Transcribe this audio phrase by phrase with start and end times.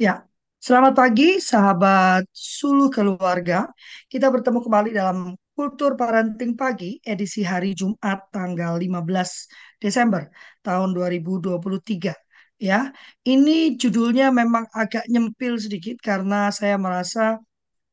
[0.00, 0.24] Ya,
[0.64, 3.68] selamat pagi sahabat Suluh Keluarga.
[4.08, 9.44] Kita bertemu kembali dalam Kultur Parenting Pagi edisi hari Jumat tanggal 15
[9.76, 10.22] Desember
[10.64, 12.16] tahun 2023.
[12.56, 12.96] Ya,
[13.28, 17.36] ini judulnya memang agak nyempil sedikit karena saya merasa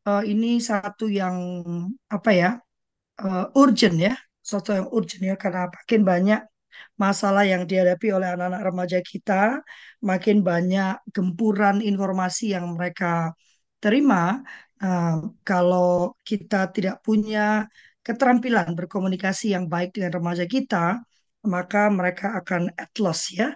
[0.08, 1.36] eh, ini satu yang
[2.08, 2.50] apa ya,
[3.24, 4.14] eh, urgent ya,
[4.52, 6.42] satu yang urgent ya karena makin banyak
[7.04, 9.34] masalah yang dihadapi oleh anak-anak remaja kita,
[10.10, 13.34] makin banyak gempuran informasi yang mereka
[13.84, 14.42] terima.
[14.82, 17.66] Nah, kalau kita tidak punya
[18.06, 21.02] keterampilan berkomunikasi yang baik dengan remaja kita,
[21.48, 23.48] maka mereka akan at loss ya.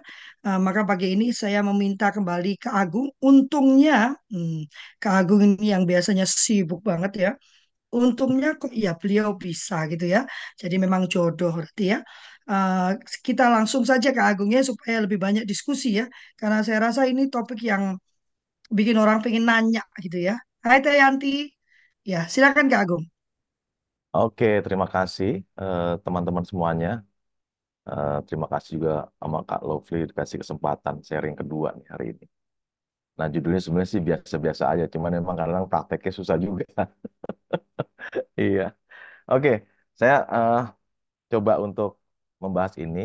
[0.44, 3.08] Nah, maka pagi ini saya meminta kembali ke Agung.
[3.20, 4.66] Untungnya, hmm,
[5.02, 7.30] ke Agung ini yang biasanya sibuk banget ya.
[7.92, 10.20] Untungnya kok ya beliau bisa gitu ya.
[10.60, 11.98] Jadi memang jodoh berarti ya.
[12.52, 12.90] Eh,
[13.26, 16.04] kita langsung saja ke Agungnya supaya lebih banyak diskusi ya.
[16.40, 17.84] Karena saya rasa ini topik yang
[18.78, 20.34] bikin orang pengen nanya gitu ya.
[20.66, 21.28] Hai Teh Yanti.
[22.12, 23.04] Ya, silakan Kak Agung.
[24.16, 25.30] Oke, terima kasih
[25.60, 26.88] eh, teman-teman semuanya.
[27.90, 32.24] Eh, terima kasih juga sama Kak Lovely dikasih kesempatan sharing kedua nih hari ini.
[33.18, 36.64] Nah, judulnya sebenarnya sih biasa-biasa aja, cuman memang kadang prakteknya susah juga.
[38.40, 38.62] Iya.
[39.30, 39.50] Oke,
[40.00, 40.54] saya eh,
[41.32, 41.88] coba untuk
[42.44, 43.00] membahas ini.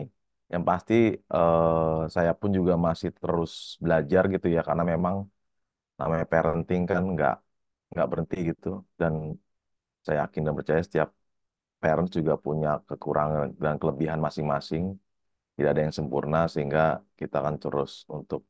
[0.53, 0.93] Yang pasti
[1.35, 3.51] eh, saya pun juga masih terus
[3.83, 5.15] belajar gitu ya, karena memang
[5.99, 7.33] namanya parenting kan nggak
[7.91, 8.67] nggak berhenti gitu.
[8.99, 9.13] Dan
[10.05, 11.09] saya yakin dan percaya setiap
[11.83, 14.85] parents juga punya kekurangan dan kelebihan masing-masing.
[15.55, 16.81] Tidak ada yang sempurna sehingga
[17.19, 18.41] kita akan terus untuk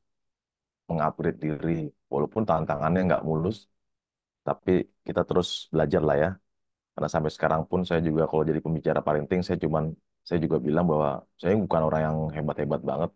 [0.89, 1.71] mengupgrade diri.
[2.13, 3.57] Walaupun tantangannya nggak mulus,
[4.47, 4.71] tapi
[5.07, 6.29] kita terus belajar lah ya.
[6.93, 9.85] Karena sampai sekarang pun saya juga kalau jadi pembicara parenting, saya cuman
[10.27, 11.09] saya juga bilang bahwa
[11.41, 13.11] saya bukan orang yang hebat-hebat banget,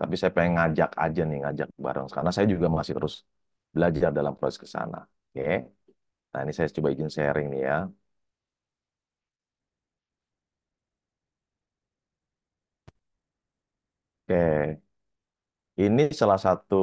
[0.00, 2.06] tapi saya pengen ngajak aja nih, ngajak bareng.
[2.16, 3.14] Karena saya juga masih terus
[3.76, 4.96] belajar dalam proses ke sana.
[5.30, 5.42] Oke.
[6.32, 7.74] Nah, ini saya coba izin sharing nih ya.
[14.28, 14.80] Oke.
[15.82, 16.74] Ini salah satu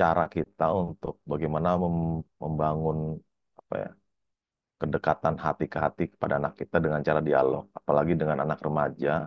[0.00, 2.96] cara kita untuk bagaimana mem- membangun
[3.60, 3.88] apa ya,
[4.80, 7.64] kedekatan hati ke hati kepada anak kita dengan cara dialog.
[7.78, 9.26] Apalagi dengan anak remaja,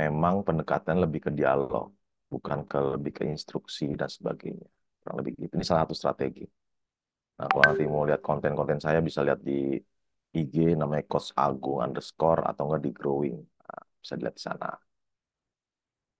[0.00, 1.86] memang pendekatan lebih ke dialog,
[2.32, 4.66] bukan ke lebih ke instruksi dan sebagainya.
[5.00, 5.52] Kurang lebih gitu.
[5.58, 6.44] Ini salah satu strategi.
[7.38, 9.74] Nah, kalau nanti mau lihat konten-konten saya bisa lihat di
[10.34, 13.38] IG namanya Coach Agung underscore atau enggak di Growing.
[13.38, 14.68] Nah, bisa dilihat di sana.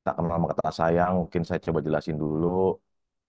[0.05, 2.77] Tak kenal sama kata sayang, mungkin saya coba jelasin dulu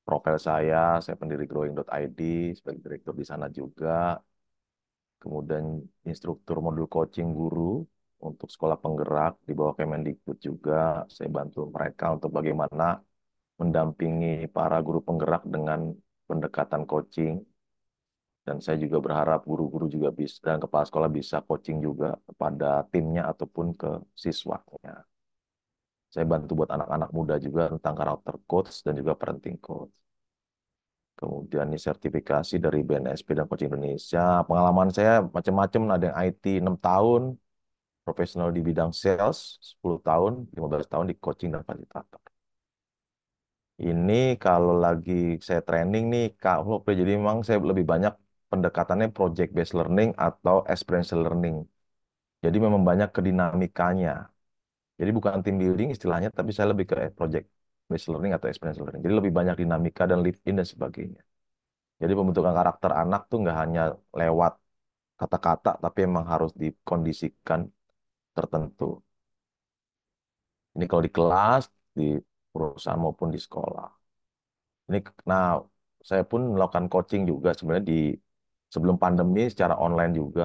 [0.06, 2.22] profil saya, saya pendiri growing.id
[2.58, 4.22] sebagai direktur di sana juga.
[5.26, 7.82] Kemudian instruktur modul coaching guru
[8.22, 11.02] untuk sekolah penggerak di bawah Kemendikbud juga.
[11.10, 13.02] Saya bantu mereka untuk bagaimana
[13.58, 15.90] mendampingi para guru penggerak dengan
[16.30, 17.42] pendekatan coaching.
[18.46, 23.26] Dan saya juga berharap guru-guru juga bisa dan kepala sekolah bisa coaching juga kepada timnya
[23.34, 25.02] ataupun ke siswanya.
[26.14, 30.05] Saya bantu buat anak-anak muda juga tentang karakter coach dan juga parenting coach.
[31.20, 34.20] Kemudian ini sertifikasi dari BNSP dan Coach Indonesia.
[34.48, 37.22] Pengalaman saya macam-macam, ada yang IT 6 tahun,
[38.06, 39.38] profesional di bidang sales
[39.70, 42.22] 10 tahun, 15 tahun di coaching dan fasilitator.
[43.88, 45.12] Ini kalau lagi
[45.48, 48.14] saya training nih, Kak Flop, jadi memang saya lebih banyak
[48.52, 51.56] pendekatannya project based learning atau experiential learning.
[52.44, 54.10] Jadi memang banyak kedinamikanya.
[55.00, 57.46] Jadi bukan team building istilahnya, tapi saya lebih ke project
[57.90, 59.04] based learning atau experiential learning.
[59.06, 61.22] Jadi lebih banyak dinamika dan live in dan sebagainya.
[62.02, 63.82] Jadi pembentukan karakter anak tuh nggak hanya
[64.20, 64.54] lewat
[65.20, 67.62] kata-kata, tapi emang harus dikondisikan
[68.36, 68.86] tertentu.
[70.76, 71.64] Ini kalau di kelas,
[71.98, 72.04] di
[72.52, 73.88] perusahaan maupun di sekolah.
[74.90, 74.98] Ini,
[75.30, 75.46] nah,
[76.10, 77.98] saya pun melakukan coaching juga sebenarnya di
[78.74, 80.44] sebelum pandemi secara online juga.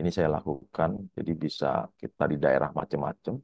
[0.00, 1.66] Ini saya lakukan, jadi bisa
[2.00, 3.34] kita di daerah macam-macam.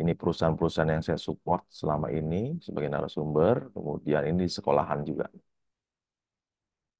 [0.00, 5.26] Ini perusahaan-perusahaan yang saya support selama ini sebagai narasumber, kemudian ini sekolahan juga.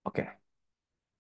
[0.05, 0.23] Oke,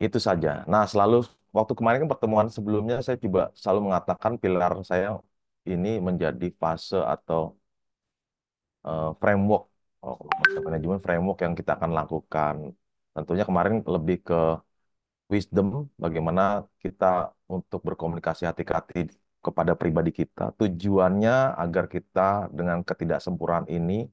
[0.04, 0.48] itu saja.
[0.72, 1.14] Nah, selalu
[1.56, 5.08] waktu kemarin kan pertemuan sebelumnya saya juga selalu mengatakan pilar saya
[5.72, 7.40] ini menjadi fase atau
[8.86, 9.62] uh, framework,
[10.04, 10.16] oh,
[10.66, 12.54] manajemen framework yang kita akan lakukan.
[13.14, 14.34] Tentunya kemarin lebih ke
[15.32, 15.66] wisdom,
[16.04, 16.42] bagaimana
[16.82, 17.06] kita
[17.54, 18.98] untuk berkomunikasi hati ke hati
[19.46, 20.54] kepada pribadi kita.
[20.60, 24.06] Tujuannya agar kita dengan ketidaksempurnaan ini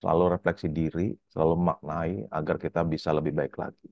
[0.00, 3.88] selalu refleksi diri, selalu maknai agar kita bisa lebih baik lagi.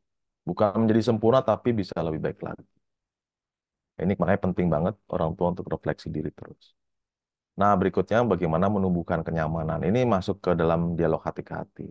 [0.49, 2.67] Bukan menjadi sempurna, tapi bisa lebih baik lagi.
[4.03, 6.76] Ini makanya penting banget orang tua untuk refleksi diri terus.
[7.61, 9.81] Nah, berikutnya bagaimana menumbuhkan kenyamanan.
[9.88, 11.87] Ini masuk ke dalam dialog hati ke hati.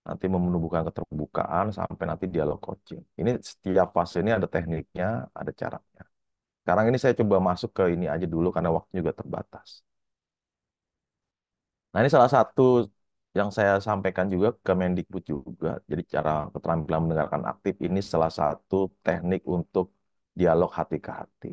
[0.00, 3.04] nanti menumbuhkan keterbukaan sampai nanti dialog coaching.
[3.20, 6.09] Ini setiap fase ini ada tekniknya, ada caranya.
[6.62, 9.68] Sekarang ini saya coba masuk ke ini aja dulu karena waktu juga terbatas.
[11.90, 12.62] Nah ini salah satu
[13.38, 15.68] yang saya sampaikan juga ke Mendikbud juga.
[15.90, 18.76] Jadi cara keterampilan mendengarkan aktif ini salah satu
[19.06, 19.86] teknik untuk
[20.40, 21.48] dialog hati ke hati.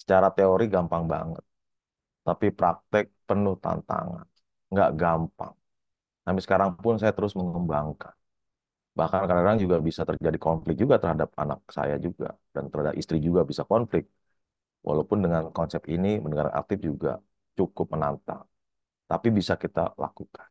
[0.00, 1.44] Secara teori gampang banget,
[2.28, 4.26] tapi praktek penuh tantangan.
[4.72, 5.54] Nggak gampang.
[6.24, 8.14] Sampai sekarang pun saya terus mengembangkan.
[8.98, 12.26] Bahkan kadang-kadang juga bisa terjadi konflik juga terhadap anak saya juga.
[12.54, 14.04] Dan terhadap istri juga bisa konflik.
[14.88, 17.10] Walaupun dengan konsep ini mendengar aktif juga
[17.58, 18.42] cukup menantang.
[19.10, 20.48] Tapi bisa kita lakukan.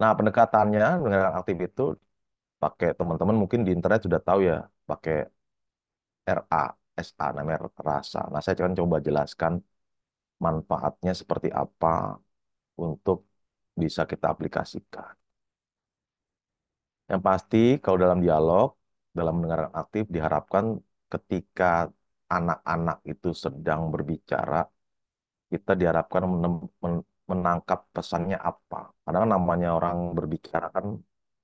[0.00, 1.82] Nah, pendekatannya mendengar aktif itu
[2.62, 4.54] pakai teman-teman mungkin di internet sudah tahu ya,
[4.90, 5.14] pakai
[6.36, 6.58] RA,
[7.06, 7.58] SA namanya
[7.90, 8.18] rasa.
[8.32, 9.52] Nah, saya akan coba jelaskan
[10.44, 11.88] manfaatnya seperti apa
[12.84, 13.18] untuk
[13.82, 15.14] bisa kita aplikasikan.
[17.10, 18.68] Yang pasti kalau dalam dialog,
[19.16, 20.64] dalam mendengarkan aktif diharapkan
[21.12, 21.64] ketika
[22.36, 24.56] anak-anak itu sedang berbicara,
[25.52, 26.22] kita diharapkan
[27.30, 28.76] menangkap pesannya apa.
[29.02, 30.86] Karena kan namanya orang berbicara kan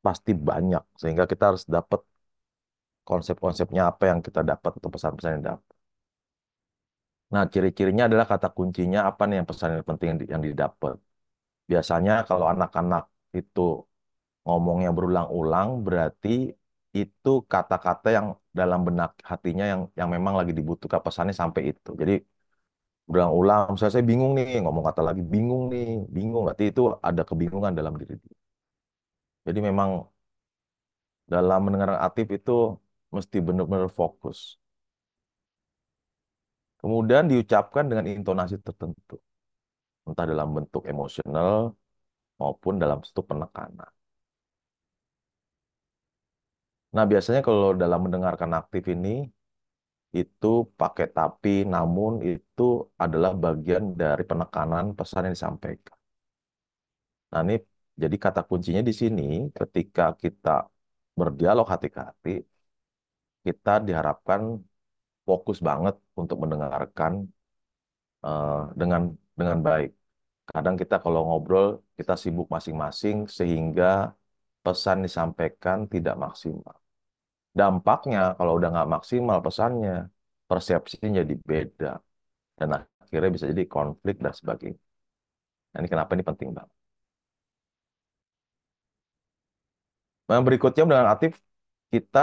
[0.04, 2.00] pasti banyak, sehingga kita harus dapat
[3.08, 5.74] konsep-konsepnya apa yang kita dapat atau pesan-pesan yang dapat.
[7.32, 10.94] Nah, ciri-cirinya adalah kata kuncinya apa nih yang pesan yang penting yang didapat.
[11.70, 13.02] Biasanya kalau anak-anak
[13.38, 13.60] itu
[14.44, 16.28] ngomongnya berulang-ulang berarti
[16.98, 18.26] itu kata-kata yang
[18.58, 21.90] dalam benak hatinya yang yang memang lagi dibutuhkan pesannya sampai itu.
[22.00, 22.12] Jadi
[23.08, 25.84] berulang-ulang, misalnya saya bingung nih, ngomong kata lagi bingung nih,
[26.16, 28.36] bingung, berarti itu ada kebingungan dalam diri dia.
[29.46, 29.90] Jadi memang
[31.32, 32.52] dalam mendengarkan aktif itu
[33.14, 34.38] mesti benar-benar fokus.
[36.80, 39.14] Kemudian diucapkan dengan intonasi tertentu,
[40.08, 41.52] entah dalam bentuk emosional
[42.40, 43.90] maupun dalam bentuk penekanan.
[46.94, 49.08] Nah, biasanya kalau dalam mendengarkan aktif ini,
[50.20, 50.46] itu
[50.80, 52.62] pakai tapi, namun itu
[53.04, 55.96] adalah bagian dari penekanan pesan yang disampaikan.
[57.32, 57.54] Nah, ini
[58.02, 59.22] jadi kata kuncinya di sini,
[59.58, 60.50] ketika kita
[61.18, 62.30] berdialog hati ke hati,
[63.44, 64.40] kita diharapkan
[65.28, 67.12] fokus banget untuk mendengarkan
[68.26, 69.02] uh, dengan
[69.38, 69.90] dengan baik.
[70.50, 71.66] Kadang kita kalau ngobrol,
[71.98, 73.84] kita sibuk masing-masing sehingga
[74.64, 76.83] pesan disampaikan tidak maksimal.
[77.58, 79.92] Dampaknya kalau udah nggak maksimal pesannya,
[80.48, 81.86] persepsinya jadi beda.
[82.58, 82.68] Dan
[83.04, 84.80] akhirnya bisa jadi konflik dan sebagainya.
[85.70, 86.72] Nah, ini kenapa ini penting banget.
[90.28, 91.32] Nah, berikutnya dengan aktif,
[91.92, 92.18] kita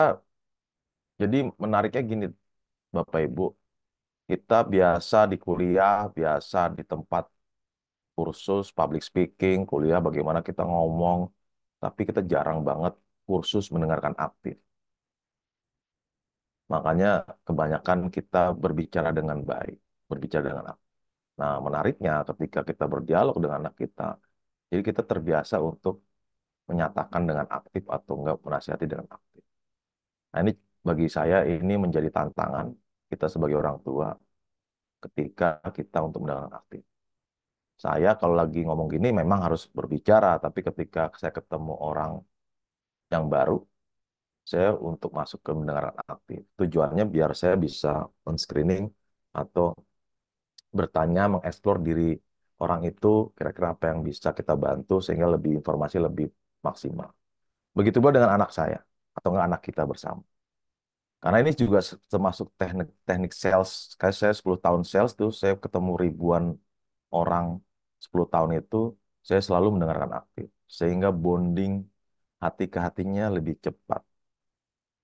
[1.21, 2.25] jadi menariknya gini,
[2.95, 3.43] Bapak Ibu.
[4.29, 7.23] Kita biasa di kuliah, biasa di tempat
[8.15, 11.19] kursus public speaking, kuliah bagaimana kita ngomong,
[11.83, 12.93] tapi kita jarang banget
[13.27, 14.55] kursus mendengarkan aktif.
[16.73, 17.07] Makanya
[17.47, 19.77] kebanyakan kita berbicara dengan baik,
[20.09, 20.91] berbicara dengan aktif.
[21.39, 24.03] Nah, menariknya ketika kita berdialog dengan anak kita,
[24.69, 25.95] jadi kita terbiasa untuk
[26.69, 29.43] menyatakan dengan aktif atau enggak menasihati dengan aktif.
[30.31, 30.51] Nah, ini
[30.87, 32.67] bagi saya ini menjadi tantangan
[33.11, 34.07] kita sebagai orang tua
[35.03, 35.47] ketika
[35.77, 36.81] kita untuk mendengarkan aktif.
[37.83, 42.11] Saya kalau lagi ngomong gini memang harus berbicara, tapi ketika saya ketemu orang
[43.13, 43.53] yang baru,
[44.51, 46.39] saya untuk masuk ke mendengarkan aktif.
[46.59, 47.87] Tujuannya biar saya bisa
[48.25, 48.83] men-screening
[49.39, 49.65] atau
[50.77, 52.03] bertanya, mengeksplor diri
[52.63, 56.27] orang itu, kira-kira apa yang bisa kita bantu sehingga lebih informasi lebih
[56.67, 57.09] maksimal.
[57.77, 58.77] Begitu pula dengan anak saya,
[59.17, 60.21] atau enggak anak kita bersama.
[61.21, 61.79] Karena ini juga
[62.11, 63.71] termasuk teknik teknik sales.
[63.99, 66.43] Kayak saya 10 tahun sales tuh, saya ketemu ribuan
[67.13, 67.45] orang
[68.03, 68.77] 10 tahun itu,
[69.27, 70.47] saya selalu mendengarkan aktif.
[70.77, 71.73] Sehingga bonding
[72.43, 74.01] hati ke hatinya lebih cepat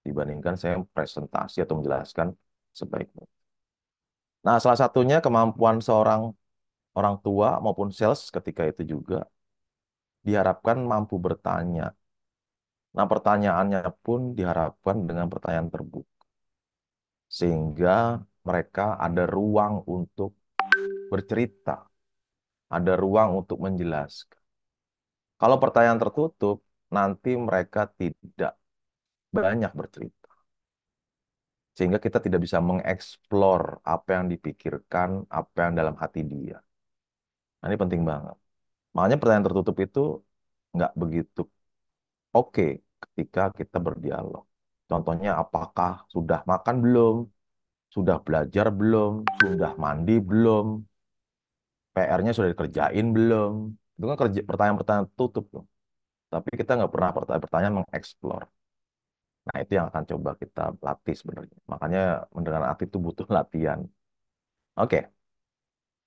[0.07, 2.27] dibandingkan saya presentasi atau menjelaskan
[2.79, 3.25] sebaiknya.
[4.45, 6.21] Nah, salah satunya kemampuan seorang
[6.97, 9.27] orang tua maupun sales ketika itu juga
[10.25, 11.93] diharapkan mampu bertanya.
[12.95, 16.23] Nah, pertanyaannya pun diharapkan dengan pertanyaan terbuka.
[17.27, 20.31] Sehingga mereka ada ruang untuk
[21.11, 21.85] bercerita,
[22.71, 24.41] ada ruang untuk menjelaskan.
[25.37, 28.56] Kalau pertanyaan tertutup, nanti mereka tidak
[29.45, 30.29] banyak bercerita.
[31.77, 36.57] Sehingga kita tidak bisa mengeksplor apa yang dipikirkan, apa yang dalam hati dia.
[37.59, 38.37] Nah, ini penting banget.
[38.95, 39.99] Makanya pertanyaan tertutup itu
[40.75, 41.41] nggak begitu
[42.37, 42.69] oke okay
[43.03, 44.45] ketika kita berdialog.
[44.89, 47.15] Contohnya, apakah sudah makan belum?
[47.95, 49.11] Sudah belajar belum?
[49.41, 50.65] Sudah mandi belum?
[51.93, 53.53] PR-nya sudah dikerjain belum?
[53.97, 54.17] Itu kan
[54.49, 55.45] pertanyaan-pertanyaan tutup.
[55.53, 55.65] Tuh.
[56.27, 57.11] tapi kita nggak pernah
[57.43, 58.41] pertanyaan mengeksplor.
[59.47, 61.57] Nah, itu yang akan coba kita latih sebenarnya.
[61.71, 61.99] Makanya
[62.35, 63.79] mendengar hati itu butuh latihan.
[64.79, 64.97] Oke.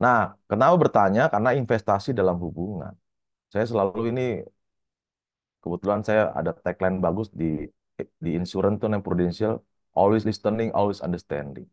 [0.02, 0.18] Nah,
[0.50, 1.20] kenapa bertanya?
[1.32, 2.94] Karena investasi dalam hubungan.
[3.52, 4.23] Saya selalu ini,
[5.62, 7.44] kebetulan saya ada tagline bagus di
[8.25, 9.52] di insurance tuh yang prudential,
[9.99, 11.66] always listening, always understanding.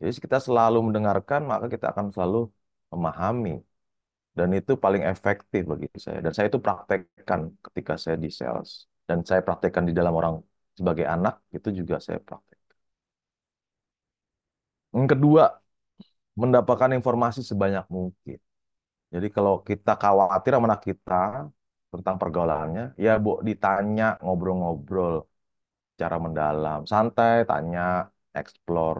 [0.00, 2.38] Jadi kita selalu mendengarkan, maka kita akan selalu
[2.92, 3.50] memahami.
[4.38, 6.18] Dan itu paling efektif bagi saya.
[6.24, 8.70] Dan saya itu praktekkan ketika saya di sales.
[9.08, 10.34] Dan saya praktekkan di dalam orang
[10.78, 12.76] sebagai anak, itu juga saya praktekkan.
[14.94, 15.42] Yang kedua,
[16.40, 18.38] mendapatkan informasi sebanyak mungkin.
[19.14, 21.14] Jadi kalau kita khawatir sama anak kita
[21.92, 25.14] tentang pergaulannya, ya bu ditanya, ngobrol-ngobrol
[26.00, 27.82] cara mendalam, santai, tanya,
[28.40, 28.98] explore,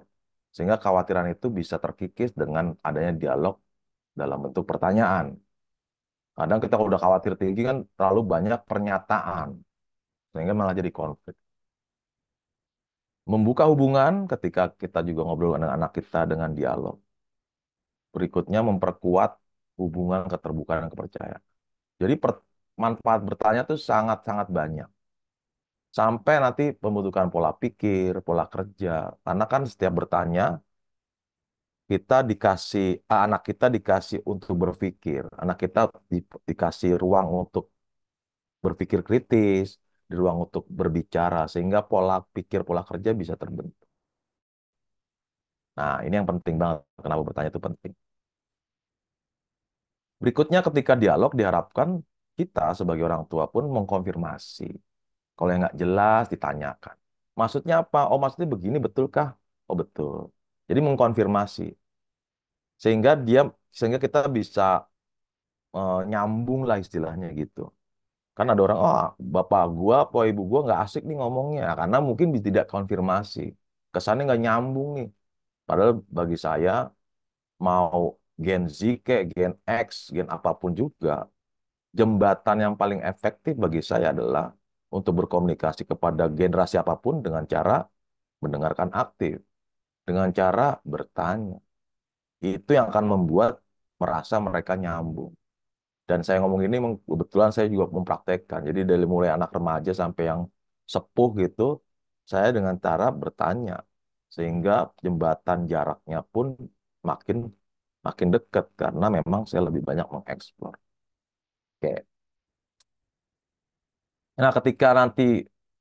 [0.55, 3.55] sehingga kekhawatiran itu bisa terkikis dengan adanya dialog
[4.21, 5.27] dalam bentuk pertanyaan.
[6.37, 9.49] Kadang kita kalau udah khawatir tinggi kan terlalu banyak pernyataan,
[10.33, 11.37] sehingga malah jadi konflik.
[13.23, 16.99] Membuka hubungan ketika kita juga ngobrol dengan anak kita dengan dialog.
[18.15, 19.31] Berikutnya memperkuat
[19.81, 21.43] hubungan keterbukaan dan kepercayaan.
[22.03, 22.33] Jadi per,
[22.83, 24.89] manfaat bertanya itu sangat-sangat banyak.
[25.99, 29.13] Sampai nanti pembentukan pola pikir, pola kerja.
[29.25, 30.43] Karena kan setiap bertanya,
[31.91, 32.87] kita dikasih,
[33.25, 35.23] anak kita dikasih untuk berpikir.
[35.43, 37.65] Anak kita di, dikasih ruang untuk
[38.65, 39.82] berpikir kritis,
[40.13, 43.87] di ruang untuk berbicara, sehingga pola pikir, pola kerja bisa terbentuk.
[45.79, 46.79] Nah, ini yang penting banget.
[47.03, 47.93] Kenapa bertanya itu penting.
[50.23, 51.89] Berikutnya ketika dialog diharapkan
[52.39, 54.65] kita sebagai orang tua pun mengkonfirmasi.
[55.37, 56.97] Kalau yang nggak jelas ditanyakan.
[57.41, 57.99] Maksudnya apa?
[58.13, 59.29] Oh maksudnya begini betulkah?
[59.69, 60.15] Oh betul.
[60.69, 61.63] Jadi mengkonfirmasi.
[62.83, 63.41] Sehingga dia
[63.77, 64.63] sehingga kita bisa
[65.77, 67.61] uh, nyambung lah istilahnya gitu.
[68.43, 68.97] Kan ada orang, oh
[69.35, 71.63] bapak gua, apa ibu gua nggak asik nih ngomongnya.
[71.79, 73.41] Karena mungkin tidak konfirmasi.
[73.95, 75.07] Kesannya nggak nyambung nih.
[75.69, 76.71] Padahal bagi saya,
[77.67, 78.01] mau
[78.45, 79.53] Gen Z kayak Gen
[79.87, 81.11] X, Gen apa pun juga,
[81.99, 84.45] jembatan yang paling efektif bagi saya adalah
[84.97, 87.73] untuk berkomunikasi kepada generasi apa pun dengan cara
[88.43, 89.35] mendengarkan aktif,
[90.09, 91.57] dengan cara bertanya.
[92.47, 93.53] Itu yang akan membuat
[94.03, 95.33] merasa mereka nyambung.
[96.13, 96.77] Dan saya ngomong ini
[97.11, 98.61] kebetulan saya juga mempraktekkan.
[98.69, 100.41] Jadi dari mulai anak remaja sampai yang
[100.95, 101.63] sepuh gitu,
[102.33, 103.75] saya dengan cara bertanya.
[104.37, 104.73] Sehingga
[105.05, 106.47] jembatan jaraknya pun
[107.09, 107.37] makin
[108.07, 110.75] makin dekat karena memang saya lebih banyak mengeksplor.
[111.81, 111.91] Oke.
[114.41, 115.23] Nah, ketika nanti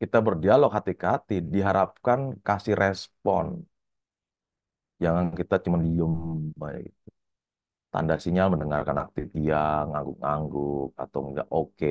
[0.02, 3.46] kita berdialog hati ke hati, diharapkan kasih respon.
[5.04, 6.14] Jangan kita cuma diem
[6.64, 6.94] baik.
[7.92, 9.58] Tanda sinyal mendengarkan aktif dia,
[9.90, 11.88] ngangguk-ngangguk, atau enggak oke.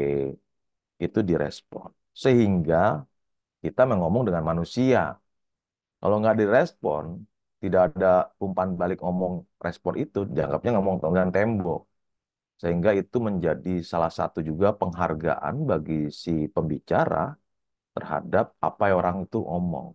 [1.04, 1.90] Itu direspon.
[2.22, 2.76] Sehingga
[3.64, 4.98] kita mengomong dengan manusia.
[6.00, 7.04] Kalau nggak direspon,
[7.62, 8.06] tidak ada
[8.44, 9.34] umpan balik ngomong
[9.66, 11.80] respon itu, dianggapnya ngomong dengan tembok.
[12.60, 17.18] Sehingga itu menjadi salah satu juga penghargaan bagi si pembicara
[17.94, 19.86] terhadap apa yang orang itu ngomong.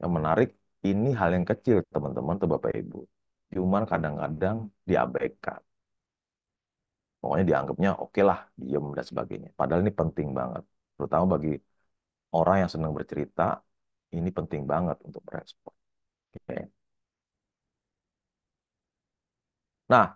[0.00, 0.48] Yang menarik,
[0.88, 2.98] ini hal yang kecil teman-teman atau Bapak Ibu.
[3.54, 4.56] Cuman kadang-kadang
[4.88, 5.60] diabaikan.
[7.20, 9.48] Pokoknya dianggapnya oke okay lah, diem dan sebagainya.
[9.58, 10.62] Padahal ini penting banget.
[10.96, 11.50] Terutama bagi
[12.36, 13.42] orang yang senang bercerita,
[14.16, 15.74] ini penting banget untuk merespon.
[16.36, 16.62] Okay.
[19.92, 20.06] Nah,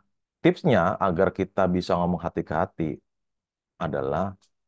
[0.43, 2.85] tipsnya agar kita bisa ngomong hati ke hati
[3.85, 4.25] adalah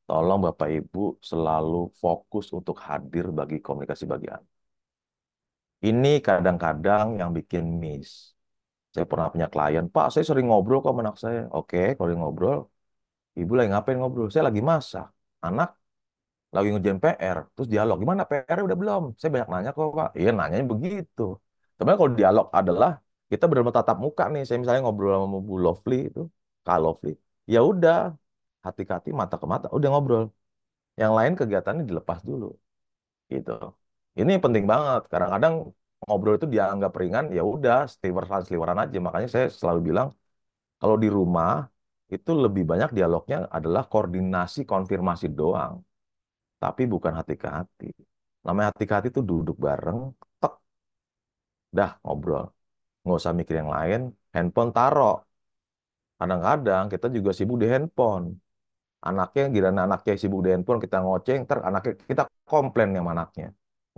[0.09, 4.43] tolong Bapak Ibu selalu fokus untuk hadir bagi komunikasi bagian.
[5.89, 8.38] Ini kadang-kadang yang bikin miss.
[8.95, 11.41] Saya pernah punya klien, Pak, saya sering ngobrol kok sama anak saya.
[11.57, 12.57] Oke, kalau ngobrol,
[13.41, 14.27] ibu lagi ngapain ngobrol?
[14.33, 15.07] Saya lagi masak.
[15.47, 15.69] Anak
[16.55, 17.97] lagi ngerjain PR, terus dialog.
[18.03, 19.03] Gimana PR udah belum?
[19.21, 20.09] Saya banyak nanya kok, Pak.
[20.21, 21.23] Iya, nanyanya begitu.
[21.77, 22.91] Sebenarnya kalau dialog adalah
[23.31, 24.43] kita benar-benar tatap muka nih.
[24.47, 26.21] Saya misalnya ngobrol sama Bu Lovely itu,
[26.67, 27.11] Kak Lovely.
[27.53, 27.97] Ya udah,
[28.67, 30.25] hati ke hati, mata ke mata, udah ngobrol.
[31.01, 32.47] Yang lain kegiatannya dilepas dulu.
[33.33, 33.51] Gitu.
[34.21, 35.01] Ini penting banget.
[35.13, 35.55] Kadang-kadang
[36.07, 38.97] ngobrol itu dianggap ringan, ya udah, seliweran-seliweran aja.
[39.07, 40.09] Makanya saya selalu bilang,
[40.81, 41.51] kalau di rumah,
[42.15, 45.75] itu lebih banyak dialognya adalah koordinasi konfirmasi doang.
[46.63, 47.87] Tapi bukan hati ke hati.
[48.47, 49.99] Namanya hati ke hati itu duduk bareng,
[50.43, 50.53] tek,
[51.77, 52.45] dah ngobrol
[53.05, 54.01] nggak usah mikir yang lain,
[54.35, 55.15] handphone taruh.
[56.19, 58.27] Kadang-kadang kita juga sibuk di handphone.
[59.09, 63.47] Anaknya, gila anaknya sibuk di handphone, kita ngoceng, ntar anaknya kita komplain sama anaknya.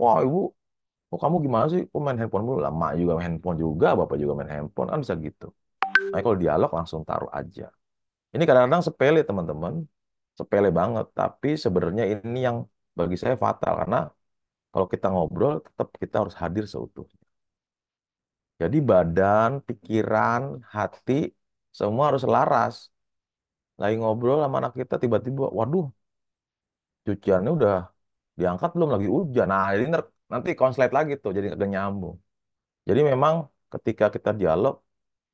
[0.01, 0.39] Wah ibu,
[1.11, 1.81] kok kamu gimana sih?
[1.91, 2.59] Kok main handphone dulu?
[2.67, 5.45] Lama juga main handphone juga, bapak juga main handphone, kan bisa gitu.
[6.11, 7.63] Nah kalau dialog langsung taruh aja.
[8.35, 9.75] Ini kadang-kadang sepele teman-teman.
[10.39, 12.57] sepele banget, tapi sebenarnya ini yang
[12.99, 13.97] bagi saya fatal karena
[14.71, 17.25] kalau kita ngobrol tetap kita harus hadir seutuhnya.
[18.61, 20.41] Jadi badan, pikiran,
[20.75, 21.13] hati
[21.79, 22.75] semua harus selaras.
[23.81, 25.85] Lagi ngobrol sama anak kita tiba-tiba, waduh,
[27.05, 27.73] cuciannya udah
[28.39, 29.47] diangkat belum lagi hujan.
[29.53, 29.85] Nah, ini
[30.31, 32.15] nanti konslet lagi tuh, jadi agak nyambung.
[32.87, 33.35] Jadi memang
[33.73, 34.75] ketika kita dialog,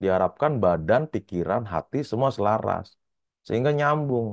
[0.02, 2.88] diharapkan badan, pikiran, hati semua selaras.
[3.48, 4.28] Sehingga nyambung.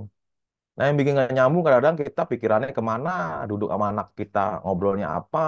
[0.77, 3.11] Nah, yang bikin nggak nyambung kadang-kadang kita pikirannya ke mana,
[3.51, 5.39] duduk sama anak kita ngobrolnya apa,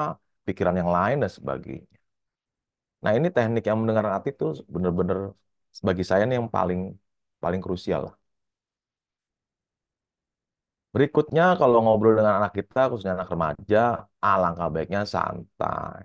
[0.47, 1.97] pikiran yang lain dan sebagainya.
[3.03, 4.45] Nah, ini teknik yang mendengarkan hati itu
[4.75, 5.19] benar-benar
[5.89, 6.81] bagi saya ini yang paling
[7.43, 8.15] paling krusial lah.
[10.95, 13.79] Berikutnya kalau ngobrol dengan anak kita, khususnya anak remaja,
[14.29, 16.01] alangkah baiknya santai.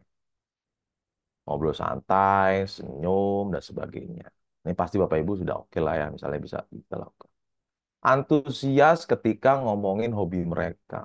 [1.45, 4.25] Ngobrol santai, senyum, dan sebagainya.
[4.63, 7.29] Ini pasti Bapak Ibu sudah oke lah ya, misalnya bisa kita lakukan.
[8.11, 10.97] Antusias ketika ngomongin hobi mereka.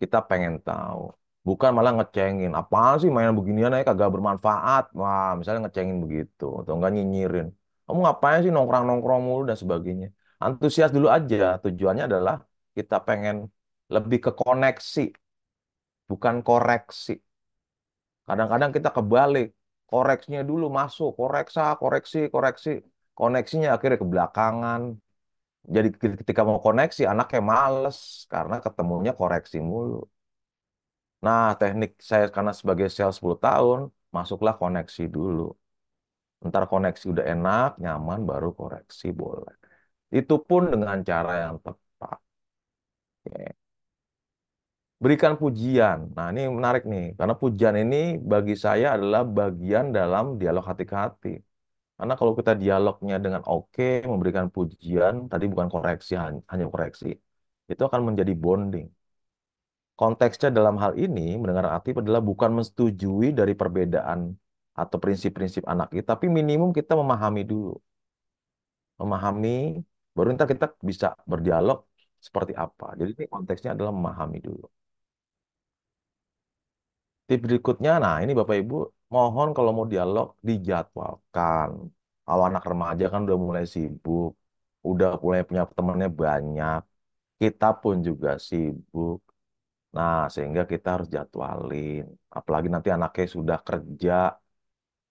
[0.00, 1.00] Kita pengen tahu.
[1.46, 2.52] Bukan malah ngecengin.
[2.60, 4.82] Apaan sih mainan beginian aja kagak bermanfaat.
[4.98, 6.44] Wah, misalnya ngecengin begitu.
[6.60, 7.46] Atau enggak nyinyirin.
[7.86, 10.06] Kamu ngapain sih nongkrong-nongkrong mulu dan sebagainya.
[10.44, 11.36] Antusias dulu aja.
[11.64, 12.34] Tujuannya adalah
[12.76, 13.36] kita pengen
[13.94, 15.00] lebih ke koneksi.
[16.08, 17.12] Bukan koreksi.
[18.26, 19.46] Kadang-kadang kita kebalik.
[19.90, 21.10] Koreksinya dulu masuk.
[21.18, 22.70] Koreksa, koreksi, koreksi.
[23.18, 24.82] Koneksinya akhirnya ke belakangan.
[25.74, 25.88] Jadi
[26.22, 27.98] ketika mau koneksi, anaknya males.
[28.32, 29.96] Karena ketemunya koreksi mulu.
[31.24, 33.78] Nah, teknik saya karena sebagai sales 10 tahun,
[34.16, 35.42] masuklah koneksi dulu.
[36.48, 39.54] Ntar koneksi udah enak, nyaman, baru koreksi boleh.
[40.18, 41.85] Itu pun dengan cara yang tepat.
[43.26, 43.56] Oke.
[45.02, 45.98] Berikan pujian.
[46.16, 47.04] Nah, ini menarik nih.
[47.18, 47.96] Karena pujian ini
[48.32, 51.28] bagi saya adalah bagian dalam dialog hati ke hati.
[51.96, 56.12] Karena kalau kita dialognya dengan oke, memberikan pujian, tadi bukan koreksi,
[56.52, 57.08] hanya koreksi,
[57.72, 58.88] itu akan menjadi bonding.
[60.00, 64.20] Konteksnya dalam hal ini, mendengar aktif adalah bukan menyetujui dari perbedaan
[64.82, 67.72] atau prinsip-prinsip anak kita, tapi minimum kita memahami dulu.
[69.00, 69.48] Memahami,
[70.16, 71.78] baru ntar kita bisa berdialog
[72.26, 72.86] seperti apa.
[72.98, 74.66] Jadi ini konteksnya adalah memahami dulu.
[77.28, 78.74] Tips berikutnya, nah ini Bapak Ibu,
[79.14, 81.70] mohon kalau mau dialog dijadwalkan.
[82.30, 84.30] Awal anak remaja kan udah mulai sibuk,
[84.90, 86.80] udah mulai punya temannya banyak.
[87.40, 89.18] Kita pun juga sibuk.
[89.96, 92.04] Nah, sehingga kita harus jadwalin.
[92.38, 94.12] Apalagi nanti anaknya sudah kerja,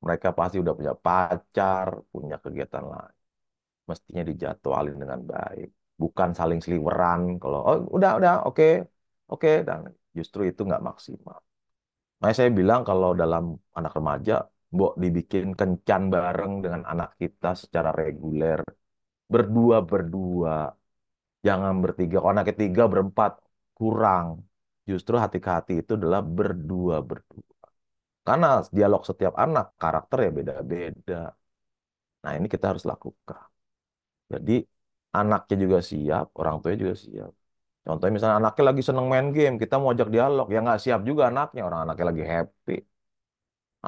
[0.06, 3.16] mereka pasti udah punya pacar, punya kegiatan lain.
[3.90, 5.70] Mestinya dijadwalin dengan baik.
[6.02, 7.22] Bukan saling seliweran.
[7.42, 8.64] Kalau, oh udah, udah, oke,
[9.32, 9.50] oke.
[9.68, 9.80] Dan
[10.18, 11.38] justru itu nggak maksimal.
[12.20, 13.44] Makanya saya bilang kalau dalam
[13.78, 14.34] anak remaja,
[14.74, 18.60] Mbok dibikin kencan bareng dengan anak kita secara reguler.
[19.34, 20.52] Berdua-berdua.
[21.48, 22.16] Jangan bertiga.
[22.22, 23.32] Kalau anak ketiga berempat,
[23.78, 24.28] kurang.
[24.90, 27.54] Justru hati ke hati itu adalah berdua-berdua.
[28.28, 31.14] Karena dialog setiap anak, karakter ya beda-beda.
[32.24, 33.44] Nah ini kita harus lakukan.
[34.34, 34.54] Jadi
[35.22, 37.32] anaknya juga siap, orang tuanya juga siap.
[37.86, 41.24] Contohnya misalnya anaknya lagi seneng main game, kita mau ajak dialog, ya nggak siap juga
[41.32, 42.74] anaknya, orang anaknya lagi happy.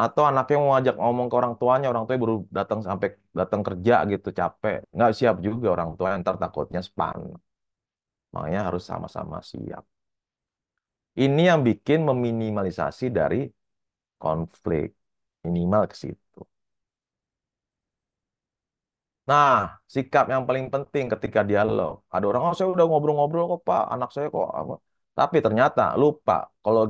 [0.03, 3.07] Atau anaknya mau ajak ngomong ke orang tuanya, orang tuanya baru datang sampai
[3.39, 4.75] datang kerja gitu, capek.
[4.95, 7.17] Nggak siap juga orang tua, ntar takutnya span.
[8.33, 9.83] Makanya harus sama-sama siap.
[11.23, 13.37] Ini yang bikin meminimalisasi dari
[14.23, 14.87] konflik.
[15.45, 16.39] Minimal ke situ.
[19.29, 19.51] Nah,
[19.95, 21.93] sikap yang paling penting ketika dialog.
[22.13, 24.73] Ada orang, oh saya udah ngobrol-ngobrol kok Pak, anak saya kok apa.
[25.17, 26.81] Tapi ternyata lupa, kalau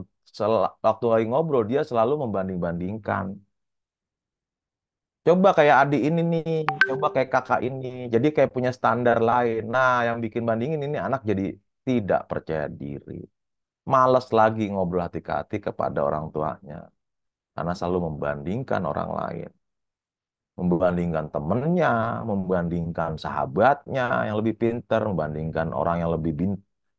[0.86, 3.26] waktu lagi ngobrol dia selalu membanding-bandingkan.
[5.26, 7.88] Coba kayak adik ini nih, coba kayak kakak ini.
[8.14, 9.62] Jadi kayak punya standar lain.
[9.76, 11.44] Nah, yang bikin bandingin ini anak jadi
[11.88, 13.14] tidak percaya diri.
[13.92, 16.76] Males lagi ngobrol hati ke hati kepada orang tuanya.
[17.56, 19.50] Karena selalu membandingkan orang lain.
[20.60, 21.90] Membandingkan temennya,
[22.30, 26.52] membandingkan sahabatnya yang lebih pintar, membandingkan orang yang lebih bin,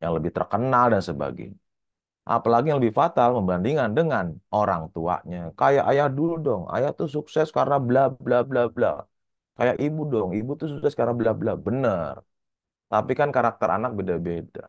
[0.03, 1.59] yang lebih terkenal dan sebagainya.
[2.35, 4.25] Apalagi yang lebih fatal membandingkan dengan
[4.59, 5.37] orang tuanya.
[5.59, 8.87] Kayak ayah dulu dong, ayah tuh sukses karena bla bla bla bla.
[9.57, 11.51] Kayak ibu dong, ibu tuh sukses karena bla bla.
[11.65, 12.15] Bener.
[12.91, 14.61] Tapi kan karakter anak beda-beda.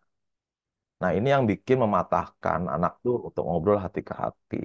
[1.00, 4.56] Nah ini yang bikin mematahkan anak tuh untuk ngobrol hati ke hati.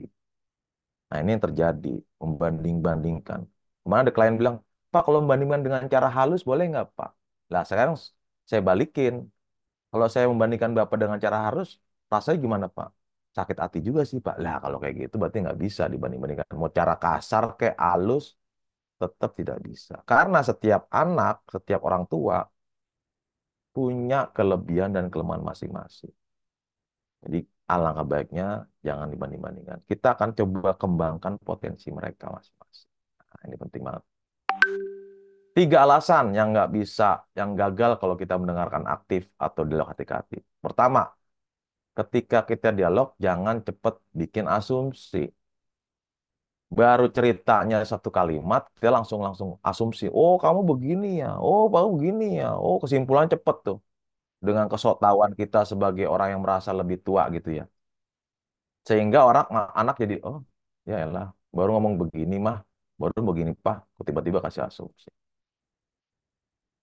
[1.09, 1.89] Nah ini yang terjadi,
[2.21, 3.41] membanding-bandingkan.
[3.85, 4.55] Ke mana ada klien bilang,
[4.89, 7.09] Pak kalau membandingkan dengan cara halus boleh nggak Pak?
[7.53, 7.95] Lah sekarang
[8.49, 9.13] saya balikin.
[9.93, 11.69] Kalau saya membandingkan Bapak dengan cara halus,
[12.11, 12.89] rasanya gimana Pak?
[13.37, 14.35] Sakit hati juga sih Pak.
[14.43, 16.45] Lah kalau kayak gitu berarti nggak bisa dibanding-bandingkan.
[16.57, 18.25] Mau cara kasar kayak halus,
[19.01, 19.93] tetap tidak bisa.
[20.11, 22.37] Karena setiap anak, setiap orang tua
[23.75, 26.13] punya kelebihan dan kelemahan masing-masing.
[27.23, 27.37] Jadi
[27.73, 28.43] alangkah baiknya
[28.87, 29.79] jangan dibanding-bandingkan.
[29.89, 32.89] Kita akan coba kembangkan potensi mereka masing-masing.
[33.45, 34.03] Ini penting banget.
[35.55, 40.43] Tiga alasan yang nggak bisa, yang gagal kalau kita mendengarkan aktif atau dialog hati-hati.
[40.59, 41.15] Pertama,
[41.95, 45.31] ketika kita dialog, jangan cepat bikin asumsi.
[46.67, 50.11] Baru ceritanya satu kalimat, dia langsung langsung asumsi.
[50.11, 51.39] Oh, kamu begini ya.
[51.39, 52.47] Oh, kamu begini ya.
[52.59, 53.77] Oh, kesimpulan cepat tuh.
[54.43, 57.63] Dengan kesotawan kita sebagai orang yang merasa lebih tua gitu ya.
[58.87, 59.45] Sehingga orang
[59.81, 60.43] anak jadi, oh,
[60.89, 62.57] ya elah, baru ngomong begini mah,
[63.01, 63.77] baru begini pak,
[64.07, 65.09] tiba-tiba kasih asumsi.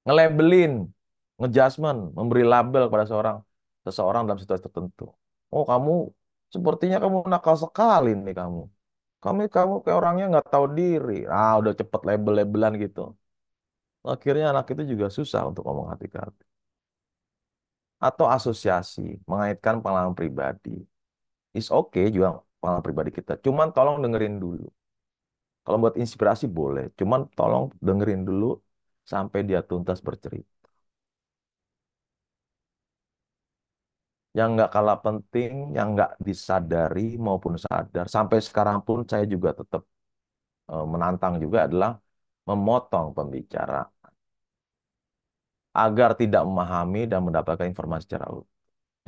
[0.04, 0.72] Ngelabelin,
[1.38, 3.36] ngejudgment, memberi label pada seorang
[3.86, 5.04] seseorang dalam situasi tertentu.
[5.54, 5.92] Oh, kamu
[6.54, 8.60] sepertinya kamu nakal sekali nih kamu.
[9.22, 11.12] Kamu kamu kayak orangnya nggak tahu diri.
[11.30, 13.00] Ah, udah cepet label-labelan gitu.
[14.12, 16.44] Akhirnya anak itu juga susah untuk ngomong hati ke hati.
[18.02, 20.70] Atau asosiasi, mengaitkan pengalaman pribadi.
[21.58, 23.32] Is okay juga pengalaman pribadi kita.
[23.44, 24.66] Cuman tolong dengerin dulu.
[25.64, 26.84] Kalau buat inspirasi boleh.
[26.98, 28.46] Cuman tolong dengerin dulu
[29.12, 30.50] sampai dia tuntas bercerita.
[34.38, 38.04] yang nggak kalah penting, yang nggak disadari maupun sadar.
[38.16, 39.82] Sampai sekarang pun saya juga tetap
[40.72, 41.90] uh, menantang juga adalah
[42.48, 43.88] memotong pembicaraan
[45.84, 48.50] agar tidak memahami dan mendapatkan informasi secara utuh.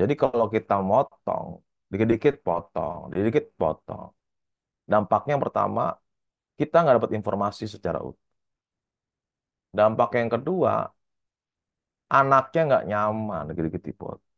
[0.01, 1.47] Jadi kalau kita motong,
[1.93, 4.07] dikit-dikit potong, dikit-dikit potong.
[4.93, 5.83] Dampaknya yang pertama,
[6.59, 8.23] kita nggak dapat informasi secara utuh.
[9.79, 10.73] Dampak yang kedua,
[12.19, 14.35] anaknya nggak nyaman, dikit-dikit dipotong.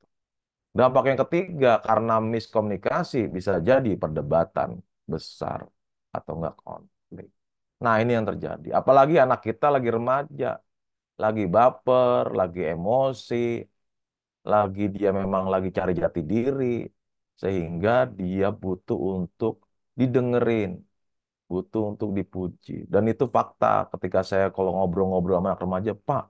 [0.78, 4.70] Dampak yang ketiga, karena miskomunikasi bisa jadi perdebatan
[5.12, 5.60] besar
[6.16, 7.28] atau enggak konflik.
[7.84, 8.68] Nah, ini yang terjadi.
[8.80, 10.46] Apalagi anak kita lagi remaja,
[11.22, 13.34] lagi baper, lagi emosi,
[14.52, 16.64] lagi dia memang lagi cari jati diri,
[17.42, 19.54] sehingga dia butuh untuk
[19.98, 20.70] didengerin,
[21.50, 22.72] butuh untuk dipuji.
[22.92, 26.22] Dan itu fakta ketika saya kalau ngobrol-ngobrol sama anak remaja, Pak,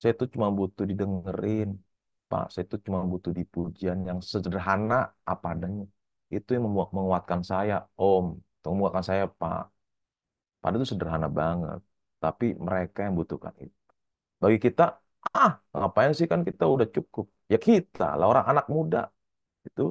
[0.00, 1.68] saya itu cuma butuh didengerin,
[2.30, 4.94] Pak, saya itu cuma butuh dipujian yang sederhana
[5.32, 5.84] apa adanya.
[6.34, 6.64] Itu yang
[6.96, 8.26] menguatkan saya, Om.
[8.58, 9.60] Itu menguatkan saya, Pak.
[10.60, 11.80] Padahal itu sederhana banget.
[12.22, 13.78] Tapi mereka yang butuhkan itu.
[14.42, 14.82] Bagi kita,
[15.36, 17.26] ah, ngapain sih kan kita udah cukup.
[17.52, 18.98] Ya kita lah orang anak muda.
[19.66, 19.82] Itu.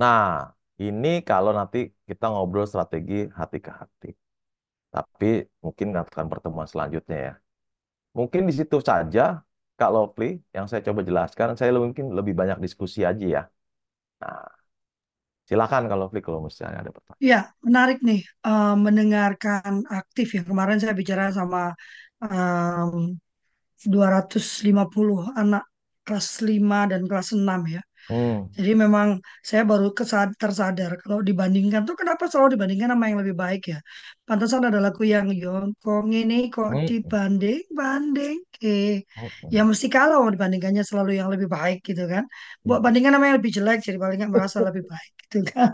[0.00, 4.10] Nah, ini kalau nanti kita ngobrol strategi hati ke hati.
[4.92, 7.32] Tapi mungkin akan pertemuan selanjutnya ya.
[8.12, 9.40] Mungkin di situ saja,
[9.76, 11.56] Kak Lovely, yang saya coba jelaskan.
[11.56, 13.42] Saya mungkin lebih banyak diskusi aja ya.
[14.20, 14.52] Nah,
[15.48, 17.24] silakan Kak Lovely kalau misalnya ada pertanyaan.
[17.24, 20.42] Ya, menarik nih uh, mendengarkan aktif ya.
[20.44, 21.72] Kemarin saya bicara sama
[22.20, 23.16] um,
[23.80, 25.64] 250 anak
[26.04, 27.82] kelas 5 dan kelas 6 ya.
[28.10, 28.50] Hmm.
[28.56, 33.36] Jadi memang saya baru kesad tersadar kalau dibandingkan tuh kenapa selalu dibandingkan sama yang lebih
[33.38, 33.78] baik ya.
[34.26, 36.86] Pantasan ada lagu yang Yongkong ini kok hmm.
[36.90, 39.50] dibanding-banding eh hmm.
[39.54, 42.26] ya mesti kalau dibandingkannya selalu yang lebih baik gitu kan.
[42.66, 45.70] Buat bandingkan sama yang lebih jelek jadi paling nggak merasa lebih baik gitu kan.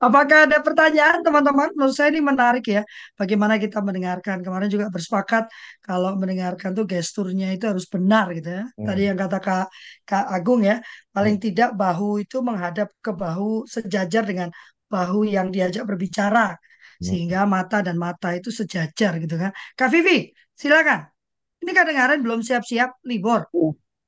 [0.00, 1.76] Apakah ada pertanyaan teman-teman?
[1.76, 2.80] Menurut saya ini menarik ya.
[3.20, 4.40] Bagaimana kita mendengarkan.
[4.40, 5.52] Kemarin juga bersepakat
[5.84, 8.64] kalau mendengarkan tuh gesturnya itu harus benar gitu ya.
[8.64, 8.86] Hmm.
[8.88, 9.66] Tadi yang kata Kak,
[10.08, 10.80] Kak Agung ya.
[11.12, 11.44] Paling hmm.
[11.44, 14.48] tidak bahu itu menghadap ke bahu sejajar dengan
[14.88, 16.56] bahu yang diajak berbicara.
[16.56, 17.04] Hmm.
[17.04, 19.52] Sehingga mata dan mata itu sejajar gitu kan.
[19.76, 21.12] Kak Vivi, silakan.
[21.60, 23.52] Ini kedengaran belum siap-siap libur.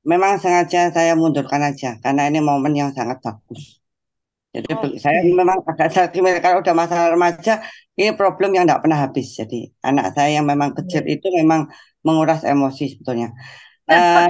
[0.08, 2.00] Memang sengaja saya mundurkan aja.
[2.00, 3.81] Karena ini momen yang sangat bagus.
[4.52, 7.64] Jadi oh, saya memang agak sakit kalau udah masalah remaja
[7.96, 9.32] ini problem yang tidak pernah habis.
[9.32, 11.72] Jadi anak saya yang memang kecil itu memang
[12.04, 13.32] menguras emosi sebetulnya.
[13.88, 14.28] uh,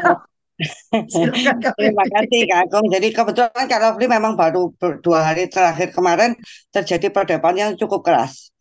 [1.79, 2.87] Terima kasih Kak Agung.
[2.87, 4.71] Jadi kebetulan Kak Lovely memang baru
[5.03, 6.39] dua hari terakhir kemarin
[6.71, 8.52] terjadi perdebatan yang cukup keras.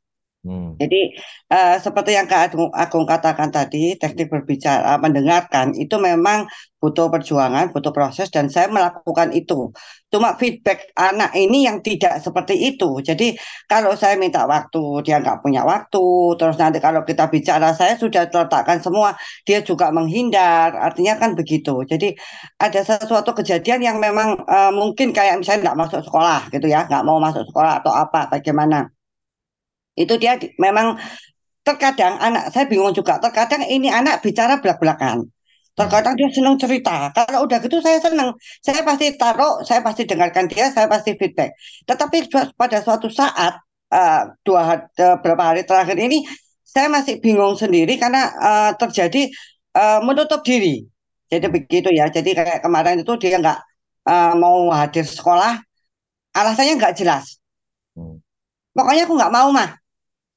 [0.42, 0.74] Hmm.
[0.82, 1.14] Jadi
[1.54, 6.50] uh, seperti yang Kak Agung, katakan tadi, teknik berbicara, mendengarkan itu memang
[6.82, 9.70] butuh perjuangan, butuh proses, dan saya melakukan itu.
[10.10, 13.06] Cuma feedback anak ini yang tidak seperti itu.
[13.06, 13.38] Jadi
[13.70, 16.02] kalau saya minta waktu, dia nggak punya waktu.
[16.34, 19.14] Terus nanti kalau kita bicara, saya sudah letakkan semua,
[19.46, 20.74] dia juga menghindar.
[20.74, 21.86] Artinya kan begitu.
[21.86, 22.18] Jadi
[22.58, 27.06] ada sesuatu kejadian yang memang uh, mungkin kayak misalnya nggak masuk sekolah gitu ya, nggak
[27.06, 28.90] mau masuk sekolah atau apa, bagaimana
[29.98, 31.00] itu dia memang
[31.62, 35.30] terkadang anak saya bingung juga terkadang ini anak bicara belak-belakan
[35.78, 40.50] terkadang dia senang cerita kalau udah gitu saya senang saya pasti taruh saya pasti dengarkan
[40.52, 41.54] dia saya pasti feedback
[41.86, 42.28] tetapi
[42.58, 46.26] pada suatu saat uh, dua uh, beberapa hari terakhir ini
[46.72, 49.28] saya masih bingung sendiri karena uh, terjadi
[49.76, 50.88] uh, menutup diri.
[51.28, 52.08] Jadi begitu ya.
[52.08, 53.60] Jadi kayak kemarin itu dia nggak
[54.08, 55.60] uh, mau hadir sekolah,
[56.32, 57.40] alasannya nggak jelas.
[57.96, 58.24] Hmm.
[58.72, 59.70] Pokoknya aku nggak mau mah.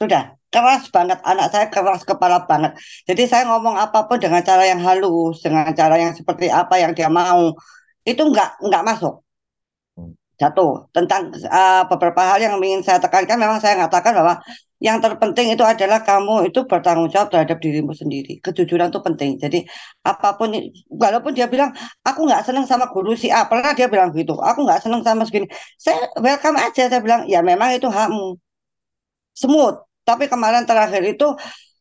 [0.00, 0.22] Sudah
[0.54, 2.78] keras banget anak saya keras kepala banget.
[3.08, 6.92] Jadi saya ngomong apa pun dengan cara yang halus, dengan cara yang seperti apa yang
[6.94, 7.54] dia mau,
[8.06, 9.14] itu nggak nggak masuk.
[9.98, 10.14] Hmm.
[10.38, 14.34] Satu tentang uh, beberapa hal yang ingin saya tekankan, memang saya katakan bahwa
[14.82, 18.36] yang terpenting itu adalah kamu itu bertanggung jawab terhadap dirimu sendiri.
[18.44, 19.30] Kejujuran itu penting.
[19.40, 19.64] Jadi
[20.04, 20.52] apa pun,
[20.92, 21.72] walaupun dia bilang
[22.04, 24.36] aku nggak senang sama guru si A, pernah dia bilang gitu.
[24.36, 25.48] Aku nggak senang sama segini.
[25.80, 26.90] Saya welcome aja.
[26.90, 28.43] Saya bilang ya memang itu hakmu.
[29.34, 29.82] Smooth.
[30.04, 31.26] Tapi kemarin terakhir itu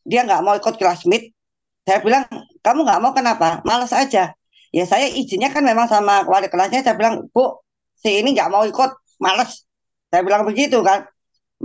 [0.04, 1.32] dia nggak mau ikut kelas meet.
[1.84, 2.24] Saya bilang
[2.64, 3.60] kamu nggak mau kenapa?
[3.62, 4.32] Malas aja.
[4.74, 6.82] Ya saya izinnya kan memang sama wali kelasnya.
[6.82, 7.62] Saya bilang bu
[7.94, 8.90] si ini nggak mau ikut,
[9.22, 9.64] malas.
[10.10, 11.06] Saya bilang begitu kan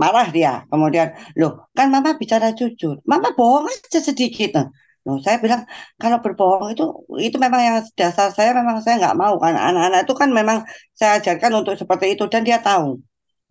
[0.00, 4.64] marah dia kemudian loh kan mama bicara jujur mama bohong aja sedikit
[5.04, 5.68] loh saya bilang
[6.00, 6.84] kalau berbohong itu
[7.20, 10.58] itu memang yang dasar saya memang saya nggak mau kan anak-anak itu kan memang
[10.96, 12.96] saya ajarkan untuk seperti itu dan dia tahu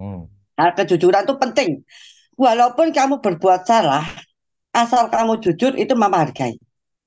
[0.01, 0.21] hmm.
[0.57, 1.69] nah, kejujuran itu penting
[2.39, 4.07] walaupun kamu berbuat salah
[4.71, 6.55] asal kamu jujur itu mama hargai.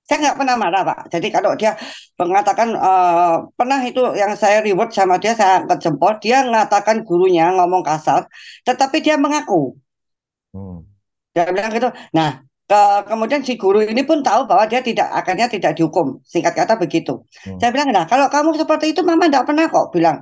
[0.03, 0.99] Saya nggak pernah marah pak.
[1.15, 1.73] Jadi kalau dia
[2.21, 7.49] mengatakan uh, pernah itu yang saya reward sama dia saya angkat jempol dia mengatakan gurunya
[7.55, 8.29] ngomong kasar
[8.67, 9.79] tetapi dia mengaku.
[10.53, 10.85] Hmm.
[11.33, 11.89] dia bilang gitu.
[12.13, 16.21] Nah ke, kemudian si guru ini pun tahu bahwa dia tidak akhirnya tidak dihukum.
[16.29, 17.25] Singkat kata begitu.
[17.47, 17.57] Hmm.
[17.57, 20.19] saya bilang nah kalau kamu seperti itu mama tidak pernah kok bilang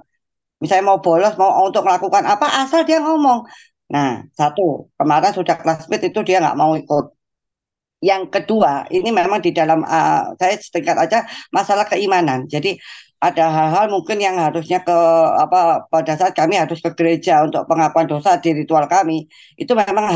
[0.61, 3.49] misalnya mau bolos mau untuk melakukan apa asal dia ngomong
[3.95, 4.63] nah satu
[4.99, 7.05] kemarin sudah classmate itu dia nggak mau ikut.
[8.01, 11.19] Yang kedua, ini memang di dalam uh, saya setingkat aja
[11.53, 12.49] masalah keimanan.
[12.49, 12.81] Jadi
[13.21, 14.97] ada hal-hal mungkin yang harusnya ke
[15.45, 19.29] apa pada saat kami harus ke gereja untuk pengakuan dosa di ritual kami
[19.61, 20.07] itu memang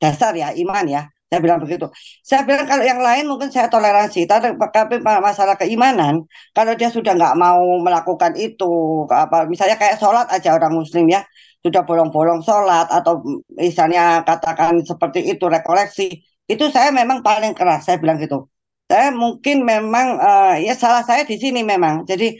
[0.00, 1.02] dasar ya iman ya.
[1.28, 1.84] Saya bilang begitu.
[2.24, 4.56] Saya bilang kalau yang lain mungkin saya toleransi tapi
[5.02, 6.24] masalah keimanan
[6.56, 8.64] kalau dia sudah nggak mau melakukan itu
[9.12, 11.20] apa misalnya kayak sholat aja orang muslim ya
[11.64, 13.24] sudah bolong-bolong sholat atau
[13.56, 18.52] misalnya katakan seperti itu rekoleksi itu saya memang paling keras saya bilang gitu.
[18.84, 22.04] Saya mungkin memang uh, ya salah saya di sini memang.
[22.04, 22.36] Jadi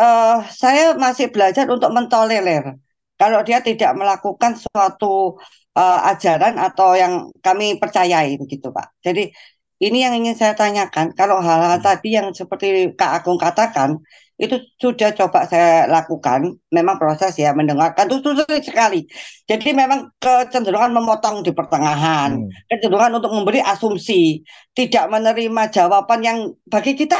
[0.00, 2.80] uh, saya masih belajar untuk mentolerir.
[3.20, 5.36] Kalau dia tidak melakukan suatu
[5.76, 8.96] uh, ajaran atau yang kami percayai begitu pak.
[9.04, 9.28] Jadi
[9.84, 11.12] ini yang ingin saya tanyakan.
[11.12, 14.00] Kalau hal-hal tadi yang seperti Kak Agung katakan
[14.36, 16.60] itu sudah coba saya lakukan.
[16.68, 18.08] Memang proses ya mendengarkan.
[18.08, 19.08] Itu sulit sekali.
[19.48, 22.36] Jadi memang kecenderungan memotong di pertengahan.
[22.36, 22.52] Hmm.
[22.68, 24.44] kecenderungan untuk memberi asumsi.
[24.76, 27.16] Tidak menerima jawaban yang bagi kita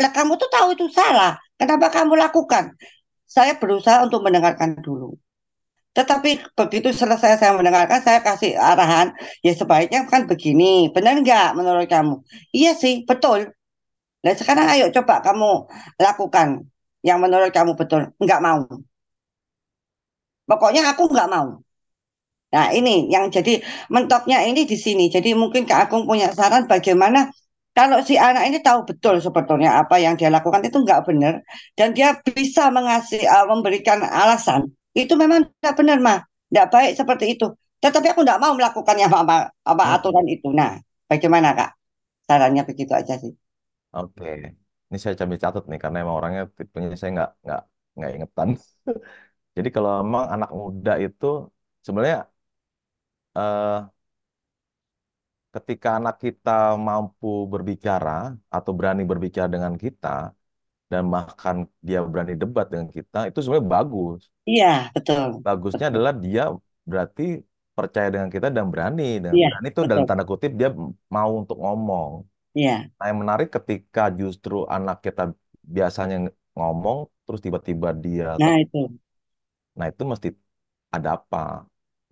[0.00, 1.38] lah kamu tuh tahu itu salah.
[1.54, 2.74] Kenapa kamu lakukan?
[3.28, 5.14] Saya berusaha untuk mendengarkan dulu.
[5.92, 9.12] Tetapi begitu selesai saya mendengarkan, saya kasih arahan,
[9.44, 12.24] ya sebaiknya kan begini, benar nggak menurut kamu?
[12.48, 13.52] Iya sih, betul.
[14.22, 15.66] Nah sekarang ayo coba kamu
[15.98, 16.48] lakukan
[17.02, 18.14] yang menurut kamu betul.
[18.22, 18.62] Enggak mau.
[20.46, 21.48] Pokoknya aku enggak mau.
[22.52, 25.10] Nah ini yang jadi mentoknya ini di sini.
[25.10, 27.32] Jadi mungkin Kak Agung punya saran bagaimana
[27.72, 31.40] kalau si anak ini tahu betul sebetulnya apa yang dia lakukan itu enggak benar
[31.72, 36.18] dan dia bisa mengasih uh, memberikan alasan itu memang tidak benar mah
[36.52, 37.48] tidak baik seperti itu
[37.80, 40.76] tetapi aku tidak mau melakukannya apa apa, apa aturan itu nah
[41.08, 41.72] bagaimana kak
[42.28, 43.32] sarannya begitu aja sih
[43.96, 44.24] Oke,
[44.88, 47.60] ini saya campur catat nih karena emang orangnya tipenya saya nggak nggak
[47.96, 48.48] nggak ingetan.
[49.56, 51.26] Jadi kalau emang anak muda itu
[51.86, 52.18] sebenarnya
[53.34, 53.88] eh,
[55.54, 56.50] ketika anak kita
[56.88, 58.10] mampu berbicara
[58.56, 60.08] atau berani berbicara dengan kita
[60.92, 61.56] dan bahkan
[61.88, 64.20] dia berani debat dengan kita itu sebenarnya bagus.
[64.50, 65.28] Iya, betul.
[65.46, 65.92] Bagusnya Betul.
[65.92, 66.42] adalah dia
[66.90, 67.22] berarti
[67.76, 69.02] percaya dengan kita dan berani.
[69.24, 70.08] Dan Iya, berani itu dalam betul.
[70.08, 70.68] tanda kutip dia
[71.16, 72.12] mau untuk ngomong.
[72.54, 72.90] Iya.
[72.98, 75.22] Nah, yang menarik ketika justru anak kita
[75.76, 76.16] biasanya
[76.56, 78.78] ngomong, terus tiba-tiba dia, Nah, itu.
[79.78, 80.28] nah itu mesti
[80.96, 81.38] ada apa?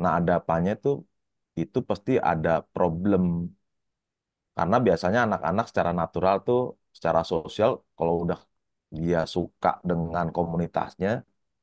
[0.03, 0.88] Nah, ada apanya itu,
[1.61, 3.22] itu pasti ada problem.
[4.57, 6.61] Karena biasanya anak-anak secara natural tuh,
[6.96, 8.38] secara sosial, kalau udah
[8.98, 11.11] dia suka dengan komunitasnya,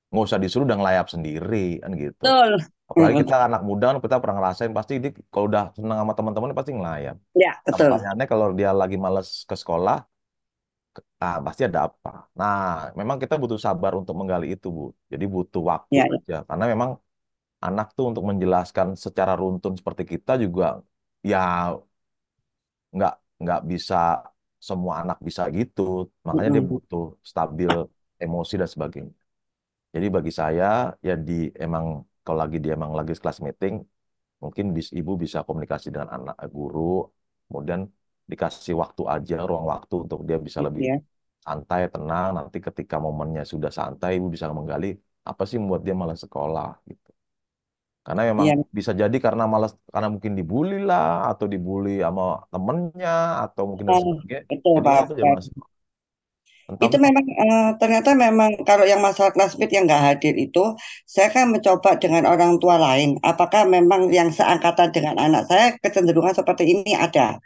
[0.09, 2.23] nggak usah disuruh udah ngelayap sendiri, kan gitu.
[2.23, 2.67] Betul.
[2.87, 6.71] Apalagi kita anak muda, kita pernah ngerasain pasti dia kalau udah senang sama teman-teman pasti
[6.71, 7.15] ngelayap.
[7.35, 7.91] Ya, betul.
[7.91, 10.07] Pertanyaannya kalau dia lagi males ke sekolah,
[11.23, 12.09] ah pasti ada apa.
[12.39, 12.55] Nah,
[12.99, 14.83] memang kita butuh sabar untuk menggali itu, Bu.
[15.11, 16.35] Jadi butuh waktu ya, aja.
[16.49, 16.89] Karena memang
[17.65, 20.65] anak tuh untuk menjelaskan secara runtun seperti kita juga
[21.31, 21.39] ya
[22.95, 23.95] nggak nggak bisa
[24.67, 25.81] semua anak bisa gitu.
[26.27, 27.71] Makanya dia butuh stabil
[28.23, 29.13] emosi dan sebagainya.
[29.95, 30.65] Jadi bagi saya
[31.07, 31.33] ya di
[31.65, 31.85] emang
[32.27, 33.75] kalau lagi dia emang lagi kelas meeting
[34.43, 36.79] mungkin bis, ibu bisa komunikasi dengan anak guru,
[37.47, 37.81] kemudian
[38.31, 41.01] dikasih waktu aja, ruang waktu untuk dia bisa lebih ya.
[41.45, 42.29] santai, tenang.
[42.37, 44.87] Nanti ketika momennya sudah santai, ibu bisa menggali
[45.29, 47.09] apa sih membuat dia malas sekolah gitu.
[48.05, 48.67] Karena memang Iya.
[48.77, 53.09] bisa jadi karena malas, karena mungkin dibully lah, atau dibully sama temennya,
[53.43, 54.43] atau mungkin dan Oh, sebagainya.
[54.49, 55.01] betul Jadi Pak.
[55.01, 55.11] itu.
[56.67, 60.59] Entah Itu memang eh, ternyata memang kalau yang masalah classmate yang nggak hadir itu,
[61.07, 63.15] saya kan mencoba dengan orang tua lain.
[63.23, 67.39] Apakah memang yang seangkatan dengan anak saya kecenderungan seperti ini ada?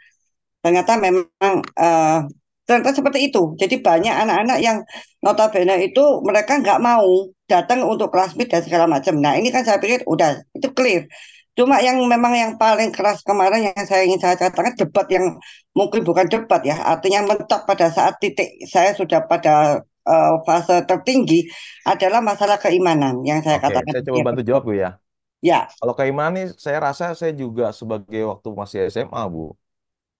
[0.64, 2.18] Ternyata memang eh,
[2.66, 3.42] ternyata seperti itu.
[3.60, 4.78] Jadi banyak anak-anak yang
[5.24, 7.06] notabene itu mereka nggak mau
[7.46, 9.14] datang untuk classmate dan segala macam.
[9.22, 11.06] Nah ini kan saya pikir udah itu clear.
[11.52, 15.36] Cuma yang memang yang paling keras kemarin yang saya ingin saya katakan debat yang
[15.76, 21.44] mungkin bukan debat ya, artinya mentok pada saat titik saya sudah pada eh, fase tertinggi
[21.84, 23.92] adalah masalah keimanan yang saya Oke, katakan.
[23.92, 24.90] saya coba bantu jawab Bu ya.
[25.42, 29.52] Ya, Kalau keimanan nih, saya rasa saya juga sebagai waktu masih SMA Bu.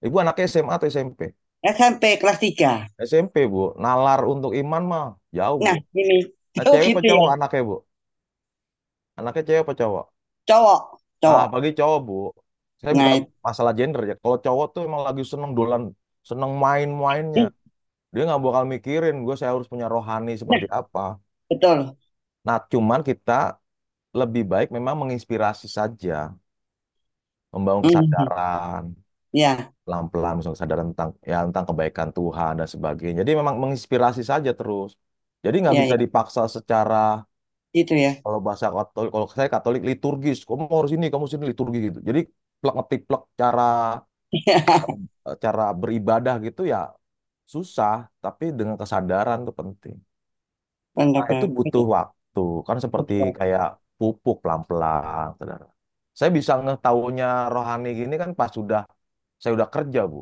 [0.02, 1.20] Ibu anaknya SMA atau SMP?
[1.62, 2.90] SMP kelas 3.
[2.98, 3.72] SMP Bu.
[3.78, 5.64] Nalar untuk iman mah jauh Bu.
[5.64, 6.26] Nah, ini.
[6.58, 7.34] Nah, cewek apa cowok ya.
[7.38, 7.76] anaknya Bu?
[9.18, 10.04] Anaknya cewek apa cowok?
[10.48, 10.80] Cowok,
[11.22, 11.52] cowok.
[11.54, 12.14] bagi cowok Bu.
[12.80, 13.32] Saya Nah, itu.
[13.46, 14.14] masalah gender ya.
[14.22, 15.82] Kalau cowok tuh emang lagi seneng dolan,
[16.28, 17.42] seneng main-mainnya.
[18.14, 21.00] Dia nggak bakal mikirin gue saya harus punya rohani seperti Nah, apa.
[21.50, 21.96] betul.
[22.46, 23.32] Nah, cuman kita
[24.20, 26.14] lebih baik memang menginspirasi saja,
[27.52, 27.88] membangun Mhm.
[27.88, 28.84] kesadaran.
[29.32, 33.16] Ya, pelan-pelan misalnya kesadaran tentang ya tentang kebaikan Tuhan dan sebagainya.
[33.26, 34.90] Jadi memang menginspirasi saja terus.
[35.44, 36.02] Jadi nggak ya, bisa ya.
[36.02, 36.96] dipaksa secara
[37.72, 38.12] Itu ya.
[38.22, 41.98] kalau bahasa Katolik, kalau saya Katolik liturgis, kamu harus ini, kamu sini liturgi gitu.
[42.08, 42.20] Jadi
[42.60, 43.62] plek ngetik-plek cara
[45.42, 46.78] cara beribadah gitu ya
[47.54, 49.96] susah, tapi dengan kesadaran itu penting.
[51.16, 52.40] Nah, itu butuh waktu.
[52.68, 53.36] Kan seperti Betul.
[53.38, 53.64] kayak
[53.98, 55.66] pupuk pelan-pelan, saudara.
[56.18, 58.80] Saya bisa ngetahunya rohani gini kan pas sudah
[59.42, 60.18] saya udah kerja, Bu.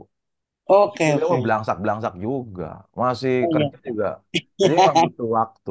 [0.77, 1.29] Oke, oke.
[1.31, 2.65] mah belangsak-belangsak juga,
[3.03, 3.81] masih Oh, kerja iya.
[3.89, 4.07] juga.
[4.63, 5.71] Jadi butuh waktu.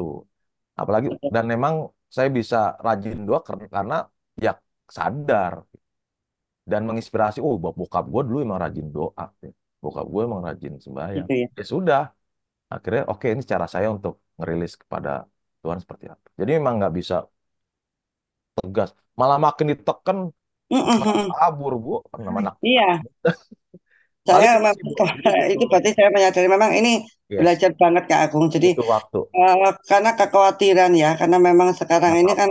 [0.80, 1.74] Apalagi dan memang
[2.16, 3.40] saya bisa rajin doa
[3.76, 3.94] karena
[4.44, 4.52] ya
[4.96, 5.52] sadar
[6.70, 7.38] dan menginspirasi.
[7.46, 9.24] Oh, bok- bokap gue dulu emang rajin doa.
[9.82, 11.28] Bokap gue emang rajin sembahyang.
[11.28, 11.46] Gitu ya.
[11.58, 12.00] Ya sudah,
[12.74, 15.10] akhirnya oke ini cara saya untuk ngerilis kepada
[15.62, 16.26] Tuhan seperti apa.
[16.40, 17.16] Jadi memang nggak bisa
[18.56, 20.18] tegas, malah makin ditekan
[21.38, 22.54] kabur bu, nama anak.
[22.62, 23.02] Iya,
[24.26, 24.74] saya memang
[25.52, 26.92] itu butuh berarti saya menyadari memang ini
[27.30, 28.46] yes, belajar banget Kak Agung.
[28.52, 29.20] Jadi waktu.
[29.32, 32.50] eh, karena kekhawatiran ya, karena memang sekarang Nggak ini kan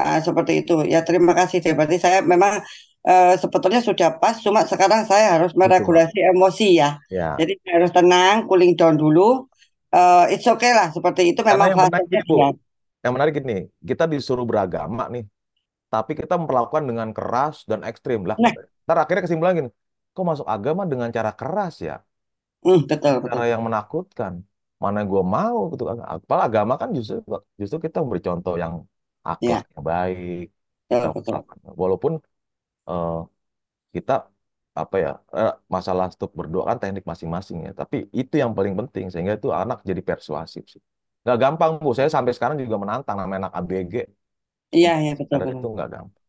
[0.00, 0.82] ah, seperti itu.
[0.86, 1.72] Ya terima kasih deh.
[1.78, 2.58] Berarti saya memang
[3.06, 6.98] eh, sebetulnya sudah pas, cuma sekarang saya harus meregulasi emosi ya.
[7.12, 7.38] Ya.
[7.38, 9.46] Jadi saya harus tenang, cooling down dulu.
[9.94, 12.34] Eh, it's okay lah, seperti itu Karena memang yang menarik Bu.
[12.34, 12.48] dia.
[13.04, 15.28] Yang menarik gini, kita disuruh beragama nih,
[15.92, 18.24] tapi kita memperlakukan dengan keras dan ekstrim.
[18.24, 18.50] Lah, Nah,
[18.88, 19.70] ntar akhirnya kesimpulan gini,
[20.14, 21.94] kok masuk agama dengan cara keras ya?
[22.64, 23.30] hmm, betul betul.
[23.30, 24.34] Cara yang menakutkan.
[24.82, 25.82] Mana gue mau gitu.
[26.14, 27.16] Apalagi agama kan justru
[27.60, 28.74] justru kita memberi contoh yang
[29.30, 30.42] akhlak Ya, yang baik.
[30.90, 31.38] betul betul.
[31.80, 32.12] Walaupun
[32.90, 33.12] eh,
[33.96, 34.12] kita
[34.82, 37.70] apa ya eh, masalah untuk berdoa kan teknik masing-masing ya.
[37.80, 40.82] Tapi itu yang paling penting sehingga itu anak jadi persuasif sih.
[41.24, 41.90] Nggak gampang Bu.
[41.98, 43.94] Saya sampai sekarang juga menantang namanya anak ABG.
[44.76, 45.54] Iya ya betul Cara betul.
[45.54, 46.23] itu nggak gampang.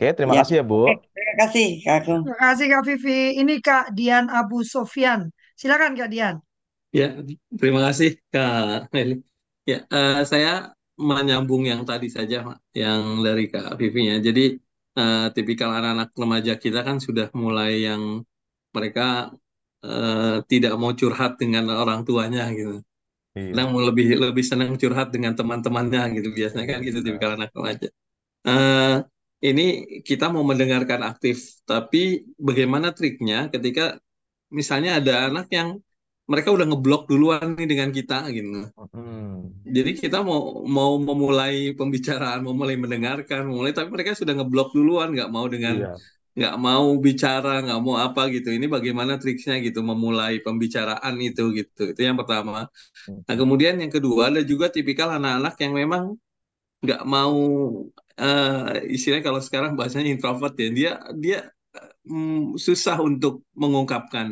[0.00, 0.76] Oke, terima Ya, kasih ya Bu.
[0.86, 0.92] oke.
[1.14, 2.22] Terima kasih Kak Agung.
[2.22, 3.20] Terima kasih Kak Vivi.
[3.40, 5.20] Ini Kak Dian Abu Sofyan.
[5.60, 6.36] Silakan Kak Dian.
[6.98, 7.04] Ya,
[7.60, 9.14] terima kasih Kak Meli.
[9.70, 10.50] Ya, eh, saya
[11.08, 12.36] menyambung yang tadi saja,
[12.82, 14.14] yang dari Kak Vivi-nya.
[14.26, 14.40] Jadi,
[14.98, 18.02] eh, tipikal anak-anak remaja kita kan sudah mulai yang
[18.76, 19.02] mereka
[19.86, 22.74] eh, tidak mau curhat dengan orang tuanya gitu.
[23.34, 23.54] Iya.
[23.54, 26.28] Kadang mau lebih lebih senang curhat dengan teman-temannya gitu.
[26.38, 27.86] Biasanya kan gitu tipikal anak remaja.
[28.48, 28.94] Eh,
[29.48, 29.62] ini
[30.08, 33.96] kita mau mendengarkan aktif, tapi bagaimana triknya ketika
[34.58, 35.68] misalnya ada anak yang
[36.30, 38.70] mereka udah ngeblok duluan nih dengan kita gitu.
[38.92, 39.50] Hmm.
[39.76, 44.68] Jadi kita mau mau memulai pembicaraan, mau mulai mendengarkan, mau mulai tapi mereka sudah ngeblok
[44.76, 45.94] duluan, nggak mau dengan Iya.
[46.38, 48.48] nggak mau bicara, nggak mau apa gitu.
[48.56, 51.80] Ini bagaimana triksnya gitu memulai pembicaraan itu gitu.
[51.92, 52.70] Itu yang pertama.
[53.26, 53.40] Nah Hmm.
[53.40, 56.04] kemudian yang kedua ada juga tipikal anak-anak yang memang
[56.84, 57.36] nggak mau
[58.20, 60.90] eh istilahnya kalau sekarang bahasanya introvert ya dia
[61.24, 61.38] dia
[62.08, 64.28] mm, susah untuk mengungkapkan.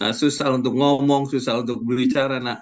[0.00, 2.38] Nah, susah untuk ngomong susah untuk berbicara.
[2.46, 2.58] Nah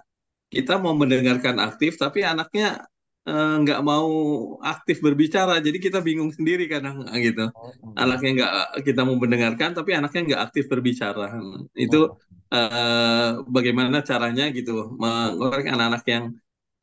[0.54, 2.84] kita mau mendengarkan aktif tapi anaknya
[3.28, 4.08] eh, nggak mau
[4.62, 5.58] aktif berbicara.
[5.66, 7.42] Jadi kita bingung sendiri kadang ah, gitu.
[7.82, 7.94] Hmm.
[8.02, 8.52] anaknya nggak
[8.86, 11.24] kita mau mendengarkan tapi anaknya nggak aktif berbicara.
[11.76, 11.96] Itu
[12.52, 12.56] Hmm.
[12.56, 16.24] eh, bagaimana caranya gitu mengeluarkan anak-anak yang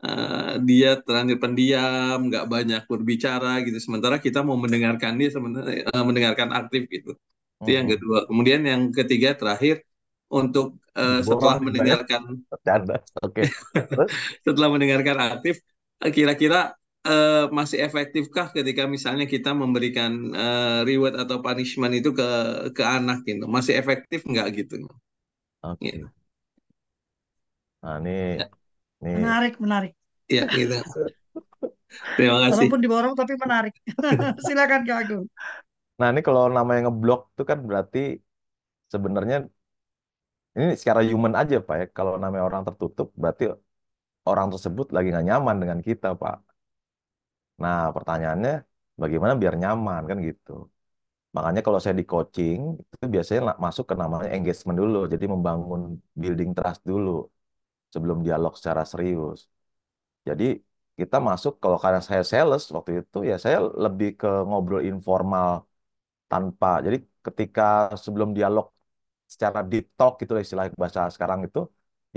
[0.06, 3.78] uh, dia terlanjur pendiam, nggak banyak berbicara gitu.
[3.86, 7.12] Sementara kita mau mendengarkan dia sebenarnya uh, mendengarkan aktif gitu.
[7.64, 7.94] Itu yang Mhm.
[7.94, 8.18] kedua.
[8.30, 9.76] Kemudian yang ketiga terakhir
[10.40, 11.64] untuk uh, setelah Pak, ya.
[11.66, 12.22] mendengarkan.
[13.26, 13.44] Oke.
[13.90, 14.12] Terus?
[14.46, 15.56] setelah mendengarkan aktif,
[16.16, 16.76] kira-kira
[17.08, 22.28] uh, masih efektifkah ketika misalnya kita memberikan uh, reward atau punishment itu ke
[22.78, 23.46] ke anak gitu?
[23.48, 24.76] Masih efektif nggak gitu?
[25.64, 25.90] Oke.
[25.92, 26.14] Ya.
[27.82, 28.63] Nah, ini Ya.
[29.04, 29.92] Nih Menarik, menarik.
[30.32, 30.80] Ya, gitu.
[32.18, 32.54] Terima kasih.
[32.58, 33.74] Walaupun diborong tapi menarik.
[34.46, 35.26] Silakan Kak Agung.
[36.00, 38.18] Nah, ini kalau namanya ngeblok itu kan berarti
[38.94, 39.46] sebenarnya
[40.58, 41.86] ini secara human aja, Pak ya.
[41.98, 43.44] Kalau namanya orang tertutup, berarti
[44.30, 46.36] orang tersebut lagi nggak nyaman dengan kita, Pak.
[47.62, 48.52] Nah, pertanyaannya
[49.02, 50.52] bagaimana biar nyaman kan gitu.
[51.36, 52.60] Makanya kalau saya di coaching,
[52.94, 54.98] itu biasanya masuk ke namanya engagement dulu.
[55.14, 55.82] Jadi membangun
[56.22, 57.10] building trust dulu
[57.94, 59.40] sebelum dialog secara serius.
[60.28, 60.44] Jadi
[61.00, 65.50] kita masuk, kalau karena saya sales waktu itu, ya saya lebih ke ngobrol informal
[66.32, 66.68] tanpa.
[66.86, 67.64] Jadi ketika
[68.06, 68.66] sebelum dialog
[69.34, 71.60] secara deep talk gitu lah istilah bahasa sekarang itu,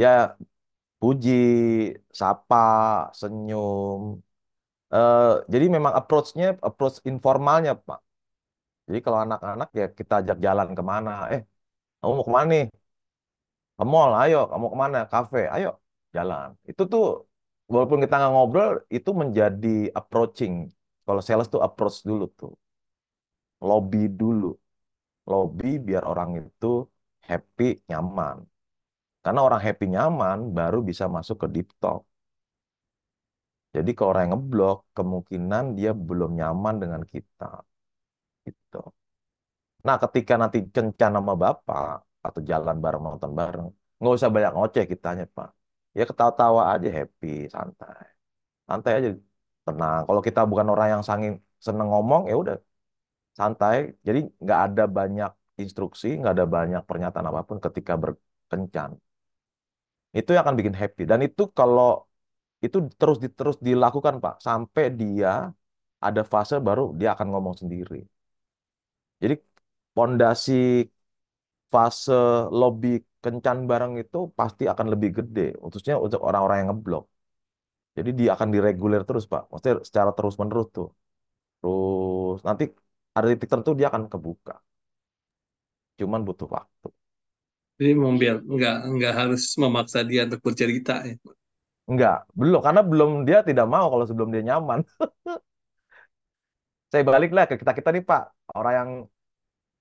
[0.02, 0.08] ya
[1.00, 1.30] puji,
[2.20, 2.56] sapa,
[3.20, 4.00] senyum.
[4.94, 5.20] Eh,
[5.52, 7.98] jadi memang approach-nya approach informalnya, Pak.
[8.86, 11.10] Jadi kalau anak-anak ya kita ajak jalan ke mana.
[11.34, 11.40] Eh,
[12.00, 12.64] kamu mau ke mana nih?
[13.78, 14.36] Ke mall, ayo.
[14.50, 14.98] Kamu ke mana?
[15.12, 15.68] Kafe, ayo.
[16.16, 16.48] Jalan.
[16.70, 17.04] Itu tuh,
[17.72, 19.68] walaupun kita nggak ngobrol, itu menjadi
[19.98, 20.54] approaching.
[21.06, 22.52] Kalau sales tuh approach dulu tuh.
[23.68, 24.46] Lobby dulu.
[25.30, 26.66] Lobby biar orang itu
[27.28, 28.38] happy, nyaman.
[29.24, 32.02] Karena orang happy, nyaman, baru bisa masuk ke deep talk.
[33.74, 37.44] Jadi kalau orang yang ngeblok, kemungkinan dia belum nyaman dengan kita.
[38.46, 38.78] Gitu.
[39.86, 43.66] Nah, ketika nanti kencan sama bapak atau jalan bareng nonton bareng,
[43.98, 45.48] nggak usah banyak ngoceh kitanya, Pak.
[45.98, 48.04] Ya ketawa-tawa aja happy, santai.
[48.68, 49.08] Santai aja,
[49.66, 50.00] tenang.
[50.08, 51.32] Kalau kita bukan orang yang sangin
[51.66, 52.56] seneng ngomong, ya udah
[53.40, 53.76] santai.
[54.06, 55.30] Jadi nggak ada banyak
[55.62, 58.90] instruksi, nggak ada banyak pernyataan apa pun ketika berkencan.
[60.18, 61.02] Itu yang akan bikin happy.
[61.10, 61.86] Dan itu kalau
[62.64, 65.28] itu terus terus dilakukan, Pak, sampai dia
[66.06, 67.96] ada fase baru dia akan ngomong sendiri.
[69.22, 69.34] Jadi
[69.94, 70.52] pondasi
[71.76, 72.12] fase
[72.60, 72.88] lobby
[73.24, 77.04] kencan bareng itu pasti akan lebih gede, khususnya untuk orang-orang yang ngeblok.
[77.96, 79.42] Jadi dia akan diregulir terus, Pak.
[79.50, 80.88] Maksudnya secara terus-menerus tuh.
[81.60, 82.64] Terus nanti
[83.16, 84.54] ada titik tertentu dia akan kebuka.
[85.98, 86.88] Cuman butuh waktu.
[87.76, 91.14] Jadi mau biar nggak nggak harus memaksa dia untuk bercerita ya.
[91.90, 92.60] Enggak, belum.
[92.66, 94.80] Karena belum dia tidak mau kalau sebelum dia nyaman.
[96.90, 98.22] Saya baliklah ke kita-kita nih, Pak.
[98.56, 98.90] Orang yang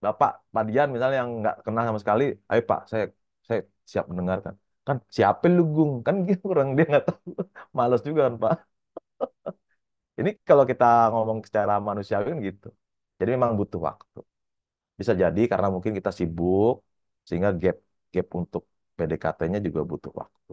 [0.03, 3.03] Bapak, Pak Dian misalnya yang nggak kenal sama sekali, ayo Pak, saya
[3.47, 3.59] saya
[3.91, 4.53] siap mendengarkan.
[4.87, 5.91] Kan siapa lu Gung?
[6.07, 7.27] Kan gitu orang dia nggak tahu.
[7.77, 8.53] Males juga kan Pak.
[10.19, 12.67] Ini kalau kita ngomong secara manusiawi kan gitu.
[13.19, 14.19] Jadi memang butuh waktu.
[14.99, 16.75] Bisa jadi karena mungkin kita sibuk
[17.27, 17.77] sehingga gap
[18.13, 18.63] gap untuk
[18.97, 20.51] PDKT-nya juga butuh waktu.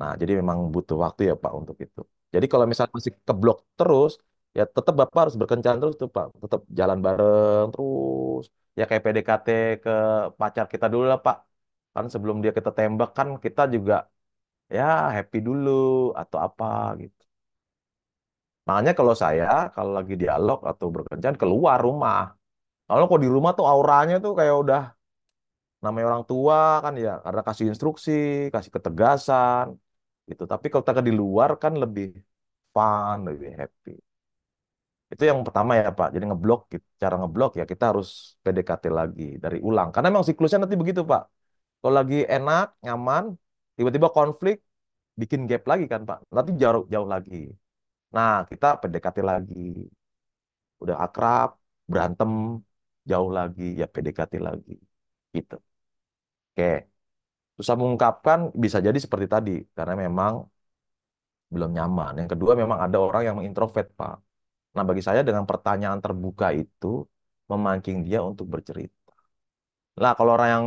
[0.00, 2.00] Nah, jadi memang butuh waktu ya Pak untuk itu.
[2.34, 4.12] Jadi kalau misalnya masih keblok terus,
[4.56, 6.24] ya tetap Bapak harus berkencan terus tuh Pak.
[6.42, 8.44] Tetap jalan bareng terus.
[8.78, 9.48] Ya kayak PDKT
[9.82, 9.90] ke
[10.40, 11.36] pacar kita dulu lah Pak.
[11.94, 13.94] Kan sebelum dia kita tembak kan kita juga
[14.76, 14.84] ya
[15.16, 15.70] happy dulu
[16.22, 16.64] atau apa
[17.02, 17.22] gitu.
[18.66, 19.46] Makanya kalau saya
[19.76, 22.18] kalau lagi dialog atau berkencan keluar rumah.
[22.88, 24.82] Kalau kok di rumah tuh auranya tuh kayak udah
[25.84, 28.10] namanya orang tua kan ya karena kasih instruksi,
[28.54, 29.66] kasih ketegasan
[30.30, 30.42] gitu.
[30.52, 32.06] Tapi kalau kita di luar kan lebih
[32.74, 33.90] fun, lebih happy.
[35.12, 36.08] Itu yang pertama ya Pak.
[36.14, 36.60] Jadi ngeblok,
[37.02, 38.08] cara ngeblok ya kita harus
[38.44, 39.88] PDKT lagi dari ulang.
[39.92, 41.22] Karena memang siklusnya nanti begitu Pak.
[41.80, 43.24] Kalau lagi enak, nyaman,
[43.76, 44.56] tiba-tiba konflik,
[45.20, 46.18] bikin gap lagi kan Pak.
[46.36, 47.34] Nanti jauh jauh lagi.
[48.14, 49.54] Nah kita PDKT lagi,
[50.82, 51.48] udah akrab,
[51.90, 52.30] berantem,
[53.10, 54.72] jauh lagi, ya PDKT lagi,
[55.36, 55.54] gitu.
[56.52, 56.64] Oke,
[57.58, 60.34] susah mengungkapkan bisa jadi seperti tadi karena memang
[61.52, 62.12] belum nyaman.
[62.20, 64.14] Yang kedua memang ada orang yang introvert, Pak.
[64.78, 66.86] Nah, bagi saya dengan pertanyaan terbuka itu
[67.50, 69.12] memancing dia untuk bercerita.
[70.02, 70.66] Lah, kalau orang yang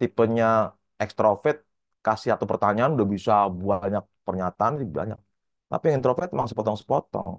[0.00, 0.46] tipenya
[1.04, 1.56] ekstrovert
[2.06, 3.32] kasih satu pertanyaan udah bisa
[3.70, 5.18] banyak pernyataan banyak.
[5.70, 7.30] Tapi yang introvert memang sepotong-sepotong.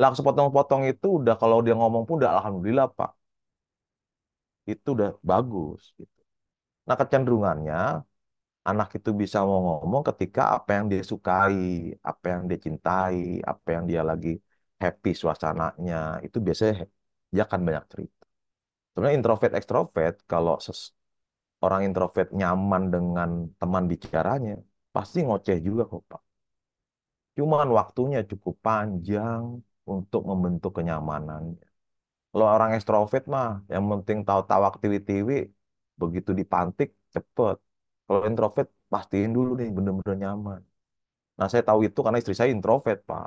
[0.00, 3.10] Lah, sepotong-sepotong itu udah kalau dia ngomong pun udah alhamdulillah, Pak.
[4.72, 6.18] Itu udah bagus gitu.
[6.88, 7.76] Nah, kecenderungannya
[8.70, 11.56] anak itu bisa mau ngomong ketika apa yang dia sukai,
[12.10, 13.18] apa yang dia cintai,
[13.52, 14.28] apa yang dia lagi
[14.82, 15.94] happy suasananya,
[16.26, 16.72] itu biasanya
[17.34, 18.22] dia akan banyak cerita.
[18.90, 20.54] Sebenarnya introvert ekstrovert kalau
[21.64, 24.52] orang introvert nyaman dengan teman bicaranya,
[24.94, 26.22] pasti ngoceh juga kok, Pak.
[27.36, 29.44] Cuman waktunya cukup panjang
[29.92, 31.44] untuk membentuk kenyamanan.
[32.30, 35.18] Kalau orang ekstrovert mah, yang penting tahu-tahu aktivitas
[36.02, 37.56] begitu dipantik cepet.
[38.06, 40.60] Kalau introvert pastiin dulu nih bener-bener nyaman.
[41.38, 43.26] Nah saya tahu itu karena istri saya introvert pak.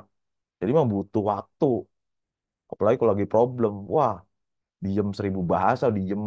[0.58, 1.66] Jadi memang butuh waktu.
[2.72, 4.14] Apalagi kalau lagi problem, wah
[4.84, 6.22] diem seribu bahasa, diem.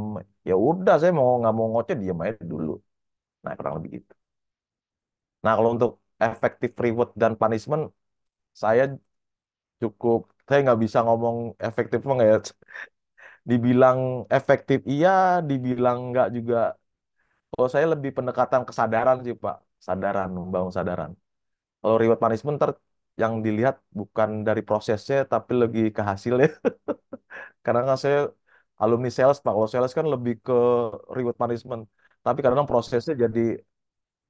[0.49, 2.71] Ya udah saya mau nggak mau ngoceh diem aja dulu.
[3.43, 4.13] Nah kurang lebih gitu.
[5.43, 5.91] Nah kalau untuk
[6.25, 7.83] efektif reward dan punishment,
[8.63, 8.83] saya
[9.81, 12.37] cukup saya nggak bisa ngomong efektif nggak ya.
[13.49, 13.99] Dibilang
[14.37, 15.09] efektif iya,
[15.49, 16.57] dibilang nggak juga.
[17.51, 21.11] Kalau saya lebih pendekatan kesadaran sih Pak, kesadaran, membangun kesadaran.
[21.81, 22.71] Kalau reward punishment ter
[23.21, 26.49] yang dilihat bukan dari prosesnya tapi lebih ke hasilnya.
[27.63, 28.17] Karena kan saya
[28.83, 29.53] alumni sales Pak.
[29.55, 30.57] Kalau sales kan lebih ke
[31.15, 31.83] reward punishment.
[32.25, 33.41] Tapi kadang prosesnya jadi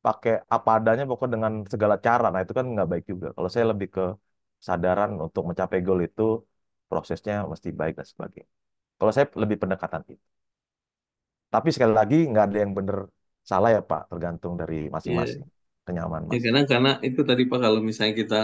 [0.06, 2.28] pakai apa adanya pokoknya dengan segala cara.
[2.34, 3.28] Nah itu kan nggak baik juga.
[3.36, 4.06] Kalau saya lebih ke
[4.60, 6.22] kesadaran untuk mencapai goal itu
[6.92, 8.50] prosesnya mesti baik dan sebagainya.
[8.98, 10.26] Kalau saya lebih pendekatan itu.
[11.54, 12.98] Tapi sekali lagi nggak ada yang benar
[13.44, 15.84] salah ya Pak, tergantung dari masing-masing yeah.
[15.88, 16.30] kenyamanan.
[16.32, 18.42] Ya karena karena itu tadi Pak kalau misalnya kita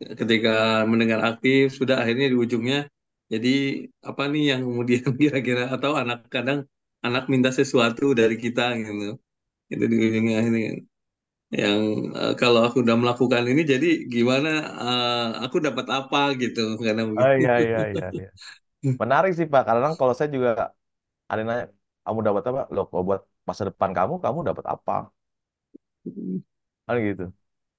[0.00, 2.78] ketika mendengar aktif sudah akhirnya di ujungnya
[3.32, 3.48] jadi
[4.04, 6.66] apa nih yang kemudian kira-kira atau anak kadang
[7.06, 9.16] anak minta sesuatu dari kita gitu
[9.72, 10.60] itu di ujungnya ini
[11.54, 11.80] yang
[12.18, 17.02] uh, kalau aku udah melakukan ini jadi gimana uh, aku dapat apa gitu karena.
[17.06, 18.06] Oh iya iya iya.
[18.10, 18.28] iya.
[19.00, 20.50] Menarik sih Pak karena kalau saya juga
[21.30, 21.64] ada nanya
[22.04, 22.60] kamu dapat apa?
[22.74, 24.92] Loh, kalau buat masa depan kamu, kamu dapat apa?
[26.86, 27.24] Kan gitu.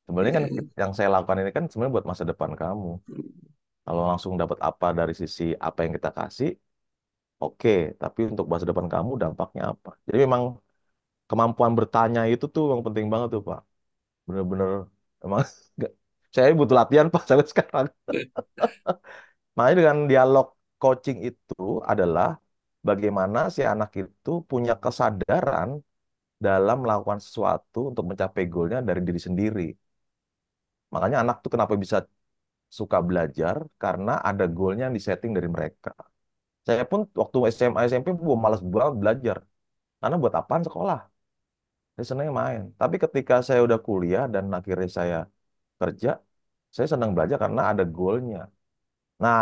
[0.06, 0.62] Sebenarnya kan iya.
[0.82, 2.90] yang saya lakukan ini kan sebenarnya buat masa depan kamu.
[3.86, 6.50] Kalau langsung dapat apa dari sisi apa yang kita kasih,
[7.44, 7.58] oke.
[7.58, 7.78] Okay.
[8.02, 9.90] Tapi untuk masa depan kamu dampaknya apa?
[10.06, 10.44] Jadi memang
[11.30, 13.62] kemampuan bertanya itu tuh yang penting banget tuh Pak.
[14.28, 14.70] Bener-bener
[15.26, 15.42] emang
[16.36, 17.86] saya butuh latihan Pak sampai sekarang.
[19.56, 20.46] Makanya dengan dialog
[20.82, 22.28] coaching itu adalah
[22.88, 25.70] bagaimana si anak itu punya kesadaran
[26.46, 29.62] dalam melakukan sesuatu untuk mencapai goalnya dari diri sendiri.
[30.96, 31.98] Makanya anak tuh kenapa bisa
[32.80, 35.92] suka belajar karena ada goalnya yang disetting dari mereka.
[36.68, 39.38] Saya pun waktu SMA SMP gue malas banget belajar.
[40.02, 41.00] Karena buat apaan sekolah?
[41.96, 42.62] Saya senangnya main.
[42.82, 45.18] Tapi ketika saya udah kuliah dan akhirnya saya
[45.82, 46.10] kerja,
[46.76, 48.40] saya senang belajar karena ada goalnya.
[49.24, 49.40] Nah,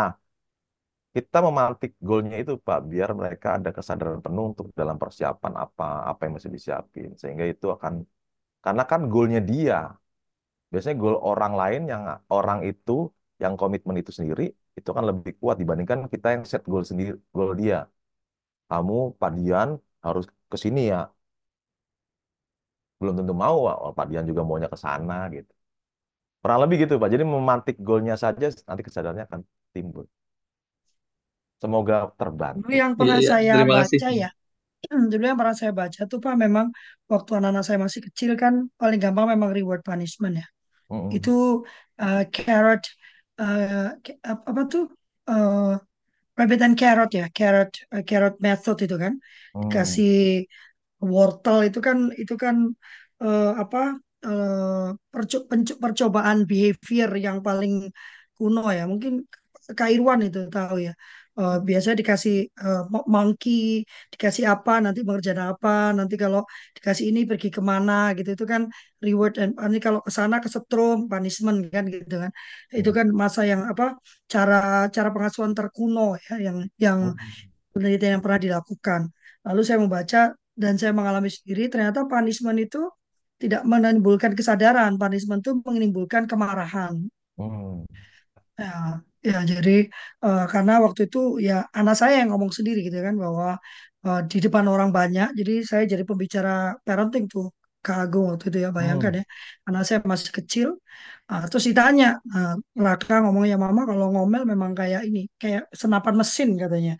[1.14, 6.20] kita memantik goalnya itu Pak, biar mereka ada kesadaran penuh untuk dalam persiapan apa, apa
[6.24, 7.08] yang mesti disiapin.
[7.20, 7.94] Sehingga itu akan,
[8.64, 9.74] karena kan goalnya dia.
[10.74, 12.02] Biasanya goal orang lain yang
[12.38, 12.92] orang itu,
[13.42, 14.42] yang komitmen itu sendiri,
[14.78, 17.76] itu akan lebih kuat dibandingkan kita yang set goal sendiri, goal dia.
[18.70, 19.68] Kamu, Pak Dian,
[20.06, 20.98] harus ke sini ya.
[23.00, 25.50] Belum tentu mau, oh, Pak Dian juga maunya ke sana gitu.
[26.42, 27.08] Kurang lebih gitu Pak.
[27.14, 29.40] Jadi memantik goalnya saja, nanti kesadarannya akan
[29.74, 30.04] timbul.
[31.62, 32.68] Semoga terbantu.
[32.68, 34.28] Dulu yang pernah ya, saya baca kasih.
[34.28, 34.30] ya,
[34.92, 36.66] dulu yang pernah saya baca tuh Pak memang
[37.08, 40.46] waktu anak-anak saya masih kecil kan paling gampang memang reward punishment ya.
[41.16, 41.30] Itu
[42.02, 42.82] uh, carrot
[43.40, 43.94] uh,
[44.50, 44.82] apa tuh
[45.30, 45.78] uh,
[46.38, 49.12] rabbit and carrot ya, carrot uh, carrot method itu kan.
[49.54, 49.70] Mm.
[49.72, 50.14] Kasih
[51.12, 52.56] wortel itu kan itu kan
[53.24, 53.78] uh, apa
[54.26, 55.36] uh, perco
[55.82, 57.72] percobaan behavior yang paling
[58.36, 58.84] kuno ya.
[58.92, 59.12] Mungkin
[59.78, 60.92] Kak Irwan itu tahu ya
[61.40, 62.82] uh, biasanya dikasih uh,
[63.14, 66.40] monkey, dikasih apa, nanti mengerjakan apa, nanti kalau
[66.76, 68.62] dikasih ini pergi ke mana gitu itu kan
[69.04, 72.30] reward dan nanti kalau ke sana kesetrum punishment kan gitu kan.
[72.80, 73.84] Itu kan masa yang apa
[74.32, 76.98] cara cara pengasuhan terkuno ya yang yang
[77.74, 79.00] penelitian yang pernah dilakukan.
[79.46, 80.20] Lalu saya membaca
[80.54, 82.80] dan saya mengalami sendiri ternyata punishment itu
[83.42, 86.94] tidak menimbulkan kesadaran, punishment itu menimbulkan kemarahan.
[87.34, 87.82] Hmm.
[88.54, 89.70] Ya, ya jadi
[90.24, 93.56] uh, karena waktu itu ya anak saya yang ngomong sendiri gitu kan bahwa
[94.06, 97.46] uh, di depan orang banyak, jadi saya jadi pembicara parenting tuh
[97.84, 99.20] Kak Agung waktu itu ya bayangkan hmm.
[99.20, 99.24] ya,
[99.68, 100.68] anak saya masih kecil,
[101.28, 106.14] uh, terus ditanya, uh, Laka ngomong ya Mama kalau ngomel memang kayak ini, kayak senapan
[106.20, 106.94] mesin katanya.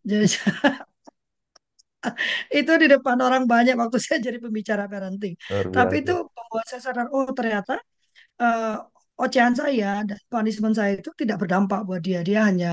[0.00, 0.26] Jadi
[2.60, 5.34] itu di depan orang banyak waktu saya jadi pembicara parenting.
[5.76, 7.80] Tapi itu membuat saya sadar, oh ternyata
[9.22, 12.18] ocehan saya dan punishment saya itu tidak berdampak buat dia.
[12.28, 12.68] Dia hanya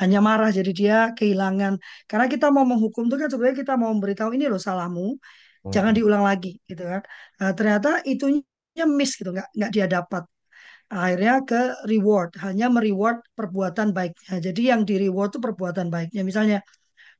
[0.00, 0.50] hanya marah.
[0.58, 1.72] Jadi dia kehilangan.
[2.10, 5.72] Karena kita mau menghukum itu kan sebenarnya kita mau memberitahu ini loh salahmu, hmm.
[5.74, 7.02] jangan diulang lagi gitu kan.
[7.40, 10.22] Nah, ternyata itunya miss gitu, nggak nggak dia dapat.
[10.86, 14.38] Akhirnya ke reward, hanya mereward perbuatan baiknya.
[14.38, 16.22] Jadi yang di reward itu perbuatan baiknya.
[16.22, 16.58] Misalnya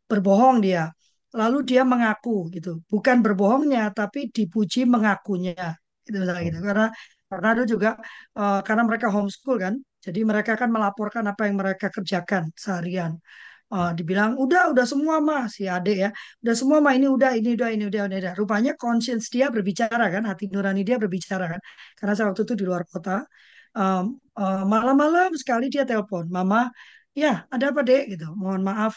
[0.07, 0.95] berbohong dia,
[1.35, 5.75] lalu dia mengaku gitu, bukan berbohongnya, tapi dipuji mengakunya.
[6.07, 6.59] Itu misalnya gitu.
[6.63, 6.69] Hmm.
[6.71, 6.87] Karena
[7.31, 7.99] Karena ada juga
[8.39, 9.75] uh, karena mereka homeschool kan,
[10.05, 13.19] jadi mereka akan melaporkan apa yang mereka kerjakan seharian.
[13.67, 16.11] Uh, dibilang udah udah semua mah si adik ya,
[16.43, 18.35] udah semua mah ini udah ini udah ini udah ini udah.
[18.39, 21.61] Rupanya conscience dia berbicara kan, hati nurani dia berbicara kan.
[21.99, 23.27] Karena saya waktu itu di luar kota,
[23.75, 24.05] um,
[24.39, 26.71] uh, malam-malam sekali dia telepon, mama,
[27.11, 28.27] ya ada apa dek gitu.
[28.39, 28.93] Mohon maaf,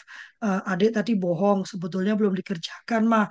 [0.46, 3.26] uh, adik tadi bohong, sebetulnya belum dikerjakan mah.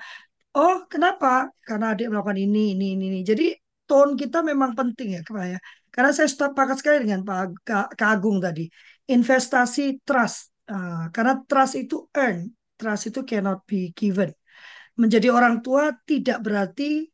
[0.59, 1.47] Oh kenapa?
[1.63, 2.87] Karena adik melakukan ini ini.
[2.99, 3.19] ini.
[3.23, 3.45] Jadi
[3.89, 5.59] tone kita memang penting ya, Pak ya.
[5.89, 7.65] Karena saya sepakat sekali dengan Pak
[7.97, 8.69] Kak Agung tadi.
[9.09, 10.53] Investasi trust.
[10.69, 14.29] Uh, karena trust itu earn, trust itu cannot be given.
[15.01, 17.09] Menjadi orang tua tidak berarti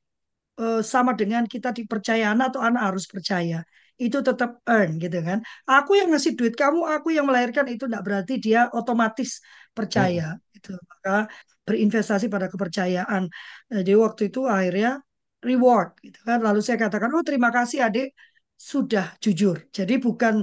[0.60, 3.64] uh, sama dengan kita dipercaya anak atau anak harus percaya.
[3.96, 5.40] Itu tetap earn gitu kan.
[5.64, 9.40] Aku yang ngasih duit kamu, aku yang melahirkan itu tidak berarti dia otomatis
[9.72, 10.36] percaya.
[10.36, 10.56] Hmm.
[10.60, 11.32] Itu maka
[11.64, 13.32] berinvestasi pada kepercayaan.
[13.72, 15.00] Jadi waktu itu akhirnya
[15.50, 16.40] reward gitu kan.
[16.46, 18.08] Lalu saya katakan, "Oh, terima kasih Adik
[18.58, 20.36] sudah jujur." Jadi bukan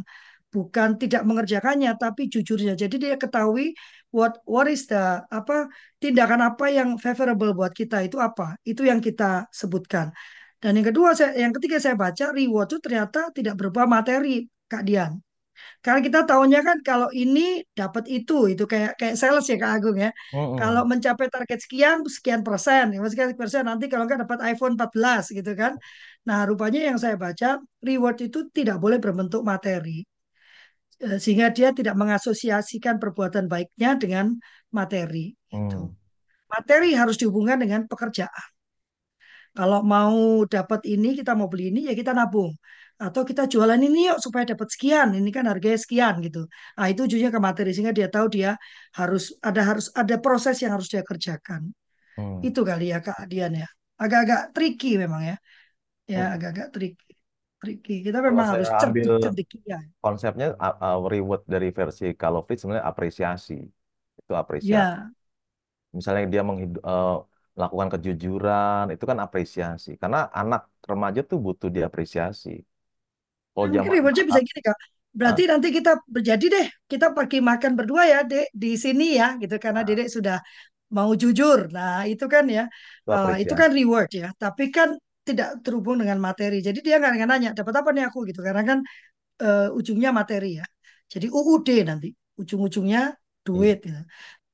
[0.52, 2.72] bukan tidak mengerjakannya tapi jujurnya.
[2.82, 3.72] Jadi dia ketahui
[4.12, 5.66] what what is the apa
[6.02, 8.60] tindakan apa yang favorable buat kita itu apa.
[8.62, 10.12] Itu yang kita sebutkan.
[10.62, 14.84] Dan yang kedua saya yang ketiga saya baca reward itu ternyata tidak berupa materi Kak
[14.86, 15.18] Dian.
[15.84, 19.98] Karena kita tahunya kan kalau ini dapat itu, itu kayak kayak sales ya Kak Agung
[19.98, 20.10] ya.
[20.32, 25.34] Kalau mencapai target sekian, sekian persen, ya sekian persen nanti kalau nggak dapat iPhone 14
[25.34, 25.72] gitu kan.
[26.28, 30.06] Nah rupanya yang saya baca reward itu tidak boleh berbentuk materi.
[31.02, 34.38] Eh, sehingga dia tidak mengasosiasikan perbuatan baiknya dengan
[34.70, 35.34] materi.
[35.50, 35.80] Gitu.
[35.82, 35.90] Hmm.
[36.46, 38.48] Materi harus dihubungkan dengan pekerjaan.
[39.52, 42.56] Kalau mau dapat ini, kita mau beli ini, ya kita nabung
[43.02, 46.46] atau kita jualan ini yuk supaya dapat sekian ini kan harganya sekian gitu.
[46.78, 48.54] Nah itu ujungnya ke materi sehingga dia tahu dia
[48.94, 51.74] harus ada harus ada proses yang harus dia kerjakan.
[52.12, 52.44] Hmm.
[52.44, 53.68] itu kali ya kak Dian ya.
[53.96, 55.36] Agak-agak tricky memang ya.
[56.06, 56.34] Ya hmm.
[56.38, 57.10] agak-agak tricky
[57.58, 57.96] tricky.
[58.06, 59.80] Kita memang harus cerdik cerdik ya.
[59.98, 63.58] konsepnya uh, reward dari versi kalau Free sebenarnya apresiasi.
[64.14, 64.78] Itu apresiasi.
[64.78, 65.10] Ya.
[65.92, 67.20] misalnya dia menghidup uh,
[67.52, 69.98] melakukan kejujuran itu kan apresiasi.
[69.98, 72.62] Karena anak remaja tuh butuh diapresiasi
[73.52, 74.78] Oh, Mungkin zaman ribetnya bisa gini kak.
[75.12, 79.60] Berarti nanti kita berjadi deh, kita pergi makan berdua ya, dek di sini ya, gitu
[79.60, 79.86] karena ah.
[79.86, 80.40] dedek sudah
[80.96, 81.68] mau jujur.
[81.68, 82.64] Nah itu kan ya,
[83.12, 84.32] uh, itu kan reward ya.
[84.32, 84.96] Tapi kan
[85.28, 86.64] tidak terhubung dengan materi.
[86.64, 88.78] Jadi dia nggak akan nanya dapat apa nih aku gitu, karena kan
[89.44, 90.66] uh, ujungnya materi ya.
[91.12, 92.08] Jadi UUD nanti,
[92.40, 93.12] ujung-ujungnya
[93.44, 93.84] duit.
[93.84, 93.92] Hmm.
[93.92, 94.02] Gitu.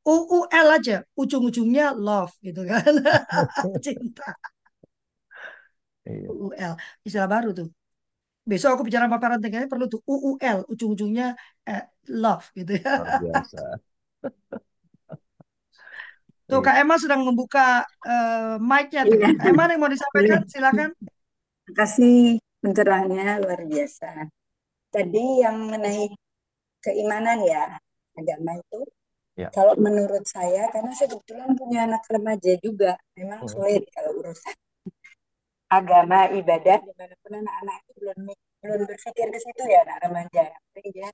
[0.09, 2.83] UUL aja, ujung-ujungnya love gitu kan,
[3.85, 4.35] cinta.
[6.03, 6.27] Iya.
[6.35, 6.73] UUL,
[7.07, 7.78] istilah baru tuh
[8.49, 11.37] besok aku bicara sama parenting perlu tuh UUL ujung-ujungnya
[11.69, 13.21] eh, love gitu ya.
[13.21, 13.65] biasa.
[16.49, 19.21] Tuh Kak Emma sedang membuka uh, mic-nya tuh.
[19.21, 19.37] Iya.
[19.37, 20.49] Kak Emma yang mau disampaikan iya.
[20.49, 20.91] silakan.
[20.97, 24.33] Terima kasih pencerahannya luar biasa.
[24.89, 26.09] Tadi yang mengenai
[26.81, 27.77] keimanan ya
[28.17, 28.81] agama itu
[29.37, 29.49] ya.
[29.53, 33.51] kalau menurut saya karena saya kebetulan punya anak remaja juga memang hmm.
[33.51, 34.57] sulit kalau urusan
[35.69, 36.79] agama ibadah.
[36.83, 38.19] Di mana pun anak-anak itu belum
[38.59, 40.45] belum berpikir ke situ ya anak remaja.
[40.83, 41.09] Ya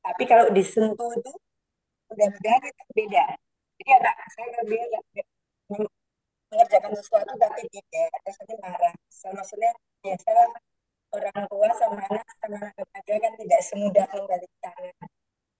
[0.00, 1.32] tapi kalau disentuh itu
[2.08, 3.24] mudah-mudahan itu beda.
[3.80, 4.80] Jadi anak saya lebih
[6.50, 8.94] mengerjakan sesuatu tapi tidak ada satu marah.
[9.12, 9.70] Sama maksudnya
[10.00, 10.32] biasa
[11.10, 14.94] orang tua sama anak sama anak remaja kan tidak semudah membalik tangan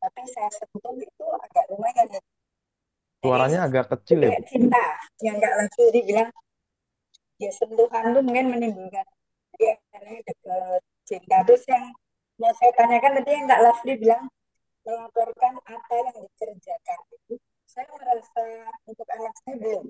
[0.00, 2.06] tapi saya sentuh itu agak lumayan
[3.20, 4.84] suaranya agak kecil ya cinta
[5.20, 6.30] yang nggak langsung dibilang
[7.40, 9.06] ya sentuhan tuh mungkin menimbulkan
[9.56, 11.84] ya karena dekat cinta terus yang
[12.36, 14.24] mau saya tanyakan tadi yang nggak Lafli bilang
[14.84, 17.34] melaporkan apa yang dikerjakan itu
[17.70, 18.44] saya merasa
[18.88, 19.84] untuk anak saya belum.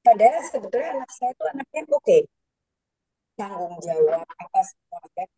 [0.00, 2.02] Padahal sebetulnya anak saya itu anaknya oke.
[2.02, 2.22] Okay.
[3.38, 5.28] tanggung jawab apa semua kan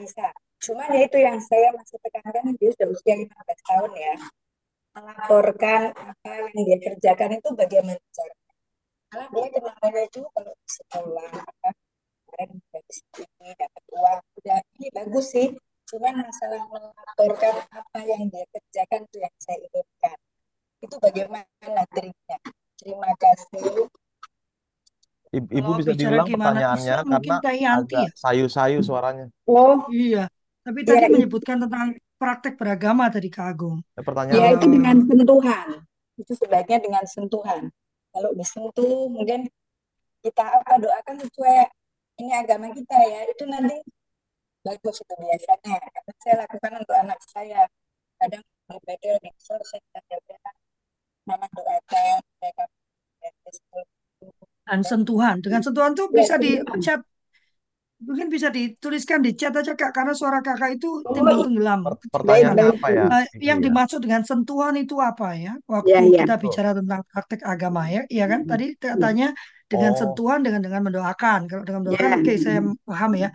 [0.00, 0.32] bisa.
[0.64, 4.14] Cuman ya itu yang saya masih tekankan dia sudah usia 15 tahun ya.
[4.94, 8.34] Melaporkan apa yang dia kerjakan itu bagaimana cara
[9.14, 11.68] karena dia kenangannya juga kalau di sekolah apa
[12.26, 14.20] kemarin habis ini dapat uang.
[14.42, 15.48] Udah ini bagus sih.
[15.86, 20.18] Cuman masalah melaporkan apa yang dia kerjakan itu yang saya inginkan.
[20.82, 22.38] Itu bagaimana triknya?
[22.74, 23.86] Terima kasih.
[25.30, 27.36] Ibu, Ibu bisa diulang pertanyaannya bisa, karena
[27.78, 28.18] agak ya?
[28.18, 29.26] sayu-sayu suaranya.
[29.46, 29.86] Oh.
[29.90, 30.26] Iya,
[30.66, 33.78] tapi tadi ya, menyebutkan tentang praktek beragama tadi Kak Agung.
[33.94, 35.66] Ya, pertanyaan ya itu dengan sentuhan.
[36.18, 37.70] Itu sebaiknya dengan sentuhan
[38.14, 39.50] kalau disentuh mungkin
[40.22, 41.68] kita apa doakan sesuai
[42.22, 43.82] ini agama kita ya itu nanti
[44.64, 45.76] bagus itu biasanya.
[45.82, 47.62] Karena saya lakukan untuk anak saya.
[48.16, 49.58] Kadang ibadah di saya
[50.00, 50.50] ada
[51.28, 52.64] mama doakan mereka.
[54.64, 55.36] Sentuhan, sentuhan.
[55.44, 57.00] Dengan sentuhan tuh Ya, bisa di sentuhan.
[58.08, 61.80] Mungkin bisa dituliskan di chat aja Kak, karena suara Kakak itu Oh, timbul tenggelam.
[61.82, 62.74] Per- baik, pertanyaannya baik.
[62.74, 63.04] apa ya?
[63.36, 63.64] Itu yang ya.
[63.64, 65.52] dimaksud dengan sentuhan itu apa ya?
[65.82, 66.20] Ya, Waktu ya.
[66.20, 66.54] kita Tuh.
[66.54, 68.40] bicara tentang praktek agama ya, iya kan?
[68.50, 68.84] Tadi Ya.
[68.84, 69.26] katanya
[69.70, 71.40] dengan Oh, sentuhan dengan dengan mendoakan.
[71.50, 71.88] Kalau dengan Ya.
[71.88, 73.28] mendoakan, oke saya paham ya.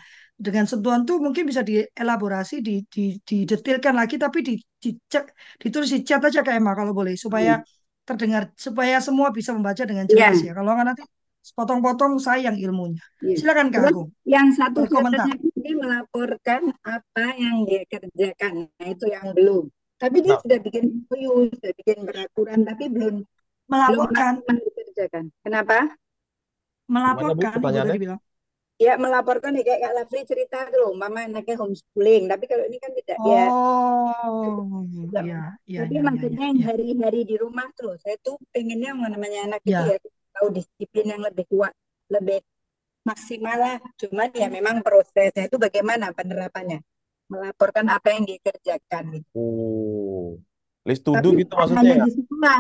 [0.46, 4.54] Dengan sentuhan tuh mungkin bisa dielaborasi, di, di, didetilkan lagi, tapi di,
[4.84, 5.26] dicek,
[5.62, 7.60] ditulis di chat aja Kak Emma kalau boleh, supaya
[8.08, 10.34] terdengar, supaya semua bisa membaca dengan Ya.
[10.34, 10.52] jelas ya.
[10.58, 11.04] Kalau nggak nanti
[11.58, 13.02] potong-potong sayang ilmunya.
[13.22, 13.36] Ya.
[13.40, 18.70] Silakan Kak Agung yang satu syaratnya ini melaporkan apa yang dia kerjakan.
[18.78, 19.66] Nah, itu yang belum.
[20.00, 23.16] Tapi dia Nah, sudah bikin MOU, sudah bikin peraturan, tapi belum
[23.88, 24.34] belum Melaporkan,
[24.66, 25.26] dikerjakan.
[25.46, 25.78] Kenapa?
[26.94, 28.20] melaporkan tadi bilang.
[28.86, 32.24] Ya melaporkan ya kayak Kak Lafri cerita tuh loh, mama anaknya homeschooling.
[32.32, 35.24] Tapi kalau ini kan tidak ya Oh, tidak.
[35.26, 38.36] ya, ya, Tapi ya, ya, maksudnya ya, yang ya, hari-hari di rumah tuh, saya tuh
[38.54, 39.96] pengennya yang namanya anak itu ya.
[40.40, 41.76] Tahu disiplin yang lebih kuat,
[42.08, 42.40] lebih
[43.04, 43.76] maksimal lah.
[44.00, 46.80] Cuman ya memang prosesnya itu bagaimana penerapannya.
[47.30, 49.28] Melaporkan apa yang dikerjakan gitu.
[49.38, 50.40] Oh,
[50.88, 52.06] list to do Tapi gitu maksudnya hanya ya?
[52.08, 52.60] di sekolah.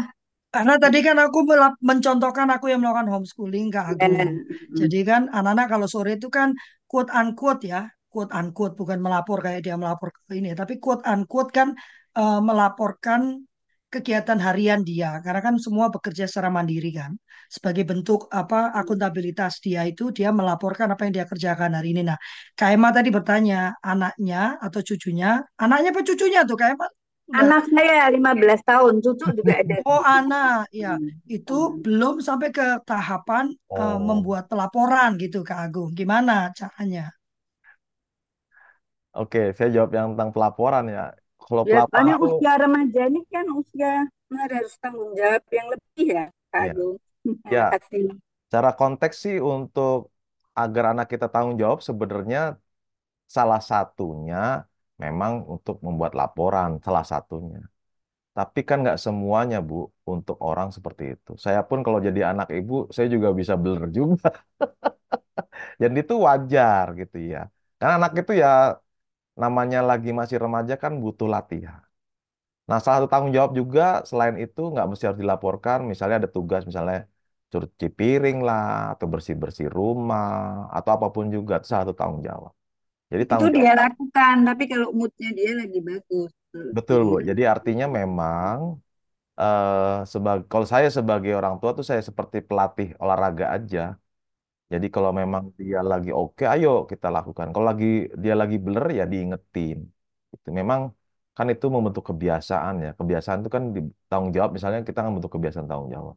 [0.50, 3.98] Karena tadi kan aku melap- mencontohkan aku yang melakukan homeschooling Kak.
[3.98, 4.42] Agung.
[4.74, 6.54] Jadi kan anak-anak kalau sore itu kan
[6.90, 11.54] quote unquote ya, quote unquote bukan melapor kayak dia melapor ke ini, tapi quote unquote
[11.54, 11.78] kan
[12.18, 13.46] eh, melaporkan
[13.94, 15.08] kegiatan harian dia.
[15.26, 17.12] Karena kan semua bekerja secara mandiri kan.
[17.56, 22.02] Sebagai bentuk apa akuntabilitas dia itu dia melaporkan apa yang dia kerjakan hari ini.
[22.10, 22.18] Nah,
[22.58, 25.28] Kak Emma tadi bertanya anaknya atau cucunya,
[25.64, 26.58] anaknya apa cucunya tuh?
[27.32, 29.78] Udah Anak saya 15 tahun, cucu juga ada.
[29.90, 31.10] Oh, anak, ya, Hmm.
[31.36, 33.46] itu belum sampai ke tahapan
[33.80, 35.90] eh, Oh, membuat pelaporan gitu, Kak Agung.
[36.00, 37.04] Gimana caranya?
[39.22, 41.02] oke, saya jawab yang tentang pelaporan ya.
[41.50, 43.92] Kalau Ya, soalnya itu, usia remaja ini kan usia
[44.40, 46.96] harus tanggung jawab yang lebih ya, Kak ya, Agung.
[47.54, 48.06] ya, Kasih.
[48.46, 49.96] secara konteks sih untuk
[50.62, 52.40] agar anak kita tanggung jawab sebenarnya
[53.38, 54.36] salah satunya
[55.04, 57.60] memang untuk membuat laporan, salah satunya.
[58.38, 59.76] Tapi kan nggak semuanya, Bu,
[60.14, 61.32] untuk orang seperti itu.
[61.46, 64.28] Saya pun kalau jadi anak ibu, saya juga bisa beler juga.
[65.82, 67.38] Dan itu wajar gitu ya.
[67.78, 68.48] Karena anak itu ya
[69.44, 71.82] namanya lagi masih remaja kan butuh latihan.
[72.70, 75.80] Nah, salah satu tanggung jawab juga selain itu nggak mesti harus dilaporkan.
[75.92, 76.98] Misalnya ada tugas misalnya
[77.52, 78.64] cuci piring lah,
[78.94, 80.28] atau bersih-bersih rumah,
[80.76, 81.54] atau apa pun juga.
[81.60, 82.54] Itu salah satu tanggung jawab.
[83.12, 86.32] Jadi Itu tanggung dia jawab, lakukan, tapi kalau moodnya dia lagi bagus.
[86.76, 87.16] betul Bu.
[87.30, 88.58] Jadi artinya memang
[89.42, 89.84] eh
[90.14, 93.80] sebagai kalau saya sebagai orang tua tuh saya seperti pelatih olahraga aja.
[94.74, 97.48] Jadi kalau memang dia lagi oke, ayo kita lakukan.
[97.54, 97.86] Kalau lagi
[98.24, 99.78] dia lagi beler ya diingetin.
[100.36, 100.80] Itu memang
[101.38, 102.90] kan itu membentuk kebiasaan ya.
[103.00, 104.50] Kebiasaan itu kan di, tanggung jawab.
[104.58, 106.16] Misalnya kita kan bentuk kebiasaan tanggung jawab.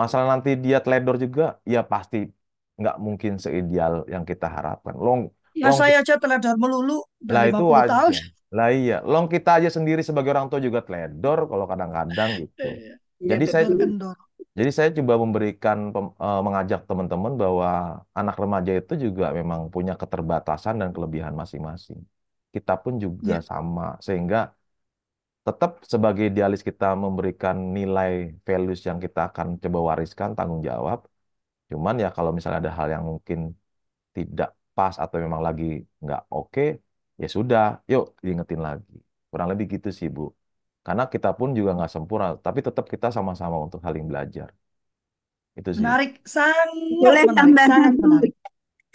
[0.00, 2.16] Masalah nanti dia teledor juga, ya pasti
[2.80, 4.94] nggak mungkin seideal yang kita harapkan.
[5.06, 5.20] Long,
[5.62, 8.14] Ya long saya aja teledor melulu udah lah itu 50 tahun.
[8.14, 8.22] wajar.
[8.56, 12.66] Lah iya, long kita aja sendiri sebagai orang tua juga teledor kalau kadang-kadang gitu.
[12.66, 14.14] Iya, Iya, Jadi saya betul.
[14.58, 17.66] Jadi saya coba memberikan pem- eh, mengajak teman-teman bahwa
[18.18, 22.00] anak remaja itu juga memang punya keterbatasan dan kelebihan masing-masing.
[22.54, 24.38] Kita pun juga Ya, sama, sehingga
[25.46, 28.10] tetap sebagai idealis kita memberikan nilai
[28.46, 30.98] values yang kita akan coba wariskan tanggung jawab.
[31.70, 33.38] Cuman ya kalau misalnya ada hal yang mungkin
[34.16, 35.64] tidak pas atau memang lagi
[36.04, 36.62] nggak oke,
[37.22, 38.94] ya sudah, yuk diingetin lagi.
[39.30, 40.22] Kurang lebih gitu sih, Bu.
[40.86, 44.48] Karena kita pun juga nggak sempurna, tapi tetap kita sama-sama untuk saling belajar.
[45.60, 45.90] Itu sih.
[45.90, 46.68] menarik, sangat
[47.02, 48.02] Boleh menarik, tambah sangat satu.
[48.02, 48.32] menarik.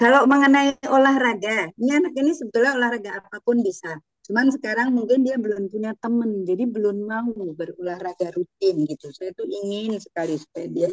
[0.02, 3.92] Kalau mengenai olahraga, ini anak ini sebetulnya olahraga apa pun bisa.
[4.28, 7.30] Cuman sekarang mungkin dia belum punya temen, jadi belum mau
[7.60, 9.08] berolahraga rutin gitu.
[9.18, 10.90] Saya tuh ingin sekali supaya dia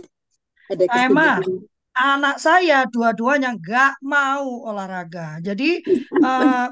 [0.73, 1.53] ada keseimbangan.
[1.97, 5.41] anak saya dua-duanya nggak mau olahraga.
[5.47, 5.81] Jadi
[6.27, 6.67] eh,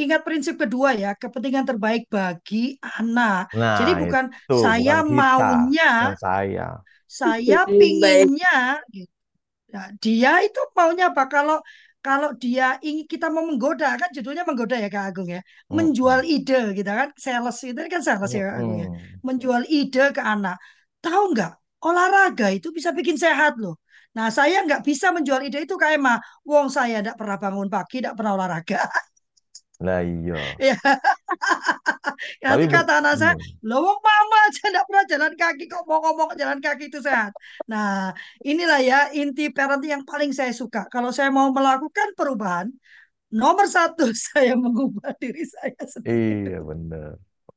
[0.00, 3.50] ingat prinsip kedua ya, kepentingan terbaik bagi anak.
[3.76, 6.62] Jadi Nah, bukan itu saya bukan kita, maunya, bukan saya.
[7.20, 7.74] saya Baik.
[7.78, 8.80] pinginnya.
[8.94, 9.10] gitu.
[9.74, 11.22] Nah, dia itu maunya apa?
[11.34, 11.56] Kalau
[12.06, 15.40] kalau dia ingin kita mau menggoda kan judulnya menggoda ya Kak Agung ya,
[15.76, 16.30] menjual Mm-mm.
[16.34, 19.20] ide gitu kan, sales itu kan sales ya Kak Agung ya, Mm-mm.
[19.26, 20.56] menjual ide ke anak.
[21.04, 21.52] Tahu nggak?
[21.86, 23.74] Olahraga itu bisa bikin sehat loh.
[24.16, 26.14] Nah, saya nggak bisa menjual ide itu Kak Emma.
[26.48, 28.78] Wong saya tidak pernah bangun pagi, tidak pernah olahraga.
[29.80, 30.36] Lah iya.
[32.44, 33.64] Ya, Tapi nanti ben- kata anak saya, mm.
[33.64, 37.32] loh wong mama aja tidak pernah jalan kaki kok mau ngomong jalan kaki itu sehat.
[37.64, 38.12] Nah,
[38.44, 40.84] inilah ya inti parenting yang paling saya suka.
[40.92, 42.68] Kalau saya mau melakukan perubahan,
[43.32, 46.50] nomor satu saya mengubah diri saya sendiri.
[46.50, 47.10] Iya bener.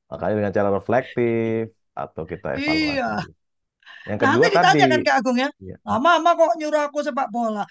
[0.08, 3.30] Makanya dengan cara reflektif atau kita Iya, evaluasi.
[4.04, 7.28] Yang kedua Nanti ditanya kan ke Agung ya, ya, nah, mama kok nyuruh aku sepak
[7.32, 7.64] bola?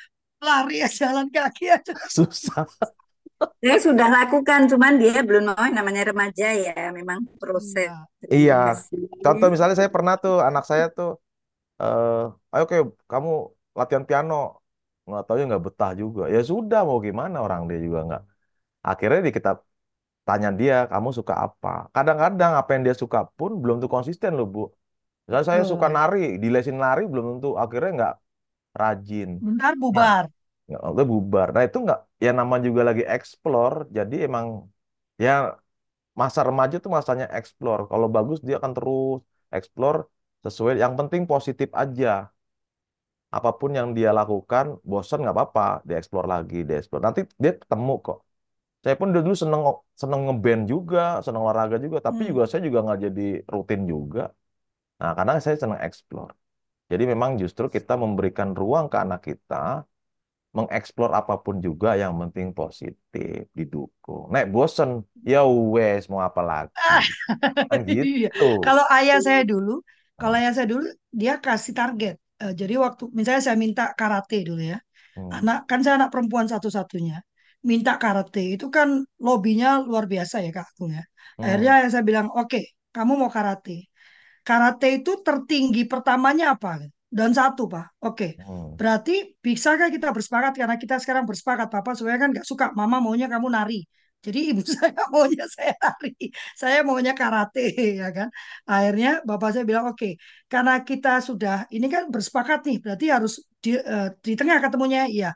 [0.42, 1.92] Lari ya jalan kaki aja.
[2.16, 2.66] susah.
[3.62, 7.90] Saya sudah lakukan, cuman dia belum mau namanya remaja ya, memang proses.
[8.34, 8.55] Iya.
[9.24, 11.09] Contoh misalnya saya pernah tuh anak saya tuh,
[11.82, 13.30] eh, ayo kayak kamu
[13.78, 14.34] latihan piano,
[15.07, 16.22] nggak tahu ya nggak betah juga.
[16.34, 18.22] Ya sudah mau gimana orang dia juga nggak.
[18.88, 19.51] Akhirnya di kita
[20.28, 21.68] tanya dia, kamu suka apa?
[21.97, 24.61] Kadang-kadang apa yang dia suka pun belum tentu konsisten loh Bu.
[25.24, 25.97] Misalnya saya suka Hmm.
[25.97, 28.14] nari, dilesin nari belum tentu akhirnya nggak
[28.82, 29.30] rajin.
[29.40, 30.30] Bentar Nah, bubar.
[30.66, 31.46] Nggak udah bubar.
[31.54, 33.76] Nah itu nggak, ya nama juga lagi explore.
[33.96, 34.46] Jadi emang
[35.24, 35.30] ya
[36.20, 37.82] masa remaja tuh masanya explore.
[37.90, 39.18] Kalau bagus dia akan terus
[39.56, 39.98] explore
[40.44, 40.72] sesuai.
[40.84, 42.08] Yang penting positif aja.
[43.36, 47.02] Apa pun yang dia lakukan, bosan nggak apa-apa, dia explore lagi, dia explore.
[47.06, 48.18] Nanti dia ketemu kok.
[48.84, 49.62] Saya pun dulu seneng
[50.02, 52.30] seneng ngeband juga, seneng olahraga juga, tapi Hmm.
[52.30, 53.22] juga saya juga nggak jadi
[53.54, 54.20] rutin juga.
[55.00, 56.32] Nah, karena saya seneng explore.
[56.92, 59.56] Jadi memang justru kita memberikan ruang ke anak kita
[60.57, 64.22] mengeksplor apa pun juga yang penting positif, didukung.
[64.34, 64.90] Nek bosen,
[65.32, 65.38] ya
[65.74, 66.94] wes mau apa lagi.
[67.70, 68.28] Kan Iya.
[68.32, 68.44] gitu.
[68.64, 69.70] Kalau ayah saya dulu,
[70.20, 70.40] kalau Hmm.
[70.40, 70.84] ayah saya dulu
[71.20, 72.14] dia kasih target.
[72.42, 74.78] Eh, jadi waktu misalnya saya minta karate dulu ya.
[75.16, 75.36] Hmm.
[75.36, 77.16] Anak kan saya anak perempuan satu-satunya.
[77.70, 78.88] Minta karate itu kan
[79.26, 81.05] lobbynya luar biasa ya Kak Agung ya.
[81.36, 81.42] Hmm.
[81.42, 82.59] Akhirnya saya bilang, "Oke,
[82.96, 83.72] kamu mau karate.
[84.48, 86.70] Karate itu tertinggi pertamanya apa?"
[87.18, 87.86] Dan satu, Pak.
[88.08, 88.24] Oke.
[88.40, 88.72] Hmm.
[88.78, 89.12] Berarti
[89.44, 93.48] bisakah kita bersepakat karena kita sekarang bersepakat Papa sebenarnya kan nggak suka Mama maunya kamu
[93.52, 93.84] nari.
[94.24, 96.10] Jadi ibu saya maunya saya nari,
[96.60, 97.60] saya maunya karate
[98.00, 98.28] ya kan.
[98.70, 100.08] Akhirnya bapak saya bilang oke,
[100.52, 103.32] karena kita sudah ini kan bersepakat nih, berarti harus
[103.64, 105.30] di, eh, di tengah ketemunya ya.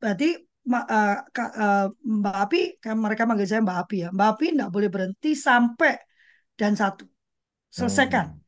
[0.00, 0.26] Berarti
[0.72, 0.86] Ma-
[1.34, 1.86] Kak, eh,
[2.20, 4.08] Mbak Api, kan mereka manggil saya Mbak Api ya.
[4.16, 5.92] Mbak Api nggak boleh berhenti sampai
[6.60, 7.04] dan satu
[7.76, 8.26] selesaikan.
[8.32, 8.47] Hmm.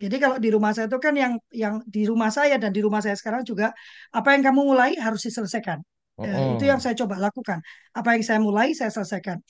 [0.00, 3.04] Jadi kalau di rumah saya itu kan yang yang di rumah saya dan di rumah
[3.04, 3.76] saya sekarang juga
[4.16, 5.78] apa yang kamu mulai harus diselesaikan.
[6.20, 7.60] Eh, itu yang saya coba lakukan.
[7.96, 9.40] Apa yang saya mulai saya selesaikan.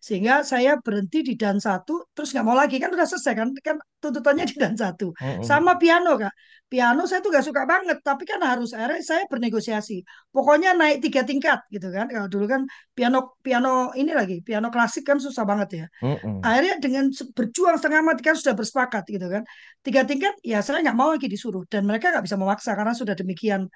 [0.00, 3.48] Sehingga saya berhenti di dan satu, terus nggak mau lagi kan udah selesai kan?
[3.62, 5.10] Kan tuntutannya di dan satu.
[5.18, 5.42] Hmm.
[5.42, 6.32] Sama piano kak.
[6.68, 10.04] Piano saya tuh gak suka banget, tapi kan harus akhirnya saya bernegosiasi.
[10.28, 12.12] Pokoknya naik tiga tingkat gitu kan.
[12.12, 16.42] Kalau dulu kan piano piano ini lagi piano klasik kan susah banget ya Hmm.
[16.42, 17.04] akhirnya dengan
[17.36, 19.42] berjuang setengah mati kan sudah bersepakat gitu kan
[19.86, 23.14] tiga tingkat ya saya nggak mau lagi disuruh dan mereka nggak bisa memaksa karena sudah
[23.14, 23.70] demikian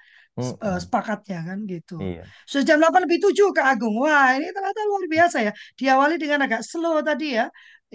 [0.65, 0.83] eh, Hmm.
[0.83, 1.93] sepakatnya kan gitu.
[1.99, 2.33] Iya.
[2.49, 3.95] sudah jam 8 lebih 7 ke Agung.
[4.03, 5.51] Wah ini ternyata luar biasa ya.
[5.79, 7.45] Diawali dengan agak slow tadi ya.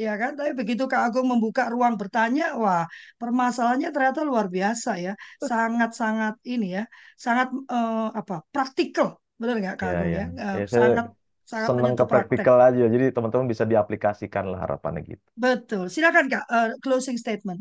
[0.05, 0.31] Ya kan?
[0.39, 2.87] Tapi begitu Kak Agung membuka ruang bertanya wah
[3.21, 5.13] permasalahannya ternyata luar biasa ya.
[5.49, 6.83] Sangat-sangat ini ya
[7.25, 9.09] sangat eh, apa praktikal.
[9.41, 10.19] Benar nggak Kak Ya, Agung ya.
[10.19, 10.25] ya?
[10.43, 11.07] Eh, Ya, saya sangat
[11.51, 12.83] sangat seneng ke praktikal aja.
[12.95, 15.29] Jadi teman-teman bisa diaplikasikan lah harapannya gitu.
[15.45, 15.85] betul.
[15.95, 17.61] Silakan Kak eh, closing statement.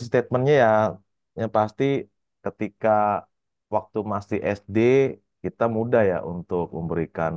[0.00, 0.68] Si statementnya ya,
[1.40, 1.84] yang pasti
[2.44, 2.88] ketika
[3.74, 4.76] waktu masih SD
[5.44, 7.34] kita mudah ya untuk memberikan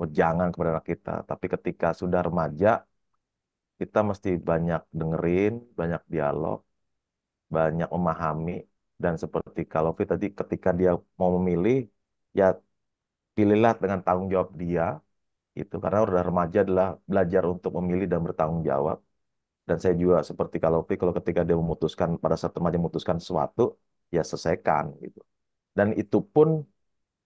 [0.00, 1.10] wejangan kepada anak kita.
[1.30, 2.68] Tapi ketika sudah remaja,
[3.80, 6.58] kita mesti banyak dengerin, banyak dialog,
[7.56, 8.52] banyak memahami.
[9.02, 10.90] Dan seperti kalau tadi ketika dia
[11.20, 11.76] mau memilih,
[12.38, 12.44] ya
[13.36, 14.82] pilihlah dengan tanggung jawab dia.
[15.60, 18.98] Itu karena udah remaja adalah belajar untuk memilih dan bertanggung jawab.
[19.68, 23.62] Dan saya juga seperti kalau kalau ketika dia memutuskan pada saat remaja memutuskan sesuatu,
[24.16, 25.20] ya selesaikan gitu.
[25.78, 26.48] Dan itu pun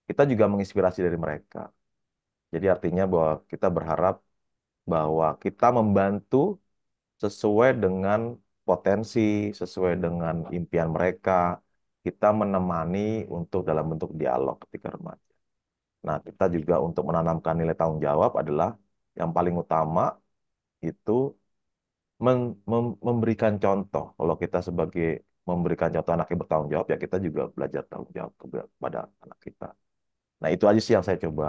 [0.07, 1.59] kita juga menginspirasi dari mereka.
[2.53, 4.15] Jadi artinya bahwa kita berharap
[4.93, 6.37] bahwa kita membantu
[7.23, 8.19] sesuai dengan
[8.67, 9.19] potensi,
[9.61, 11.31] sesuai dengan impian mereka.
[12.05, 12.99] Kita menemani
[13.37, 15.31] untuk dalam bentuk dialog ketika remaja.
[16.07, 18.69] Nah, kita juga untuk menanamkan nilai tanggung jawab adalah
[19.19, 20.01] yang paling utama
[20.89, 21.11] itu
[23.07, 24.03] memberikan contoh.
[24.17, 25.05] Kalau kita sebagai
[25.49, 29.67] memberikan contoh anak yang bertanggung jawab, ya kita juga belajar tanggung jawab kepada anak kita.
[30.41, 31.45] Nah, itu aja sih yang saya coba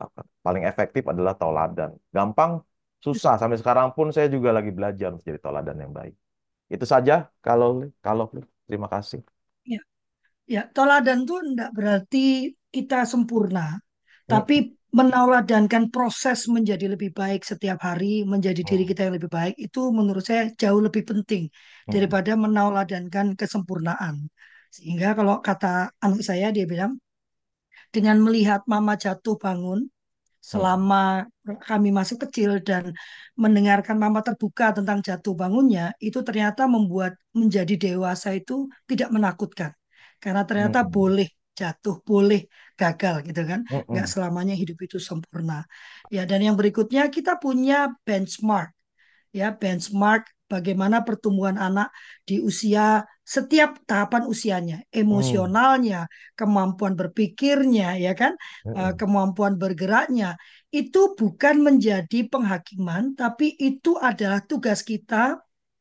[0.00, 0.26] lakukan.
[0.46, 1.90] Paling efektif adalah toladan.
[2.14, 2.52] Gampang,
[3.06, 3.34] susah.
[3.40, 6.14] Sampai sekarang pun saya juga lagi belajar menjadi toladan yang baik.
[6.74, 7.14] Itu saja
[7.46, 7.68] kalau
[8.06, 8.24] kalau
[8.68, 9.20] terima kasih.
[9.72, 9.80] ya
[10.54, 13.60] ya toladan itu enggak berarti kita sempurna
[14.30, 14.54] tapi
[14.90, 19.80] Menoladankan proses menjadi lebih baik setiap hari menjadi diri mm, kita yang lebih baik itu
[19.94, 21.46] menurut saya jauh lebih penting
[21.86, 24.26] mm, daripada menoladankan kesempurnaan.
[24.74, 26.98] Sehingga kalau kata anak saya dia bilang
[27.94, 29.86] dengan melihat mama jatuh bangun
[30.40, 31.28] selama
[31.68, 32.90] kami masih kecil dan
[33.36, 39.70] mendengarkan mama terbuka tentang jatuh bangunnya, itu ternyata membuat menjadi dewasa itu tidak menakutkan.
[40.22, 41.28] Karena ternyata mm, boleh
[41.60, 42.40] jatuh, boleh
[42.80, 43.60] gagal gitu kan.
[43.70, 44.12] mm, Nggak mm.
[44.12, 45.54] selamanya hidup itu sempurna.
[46.14, 47.74] Ya, dan yang berikutnya kita punya
[48.06, 48.70] benchmark.
[49.30, 51.94] Ya, benchmark bagaimana pertumbuhan anak
[52.26, 58.34] di usia setiap tahapan usianya, emosionalnya, kemampuan berpikirnya, ya kan,
[58.74, 60.34] uh, kemampuan bergeraknya,
[60.74, 65.38] itu bukan menjadi penghakiman, tapi itu adalah tugas kita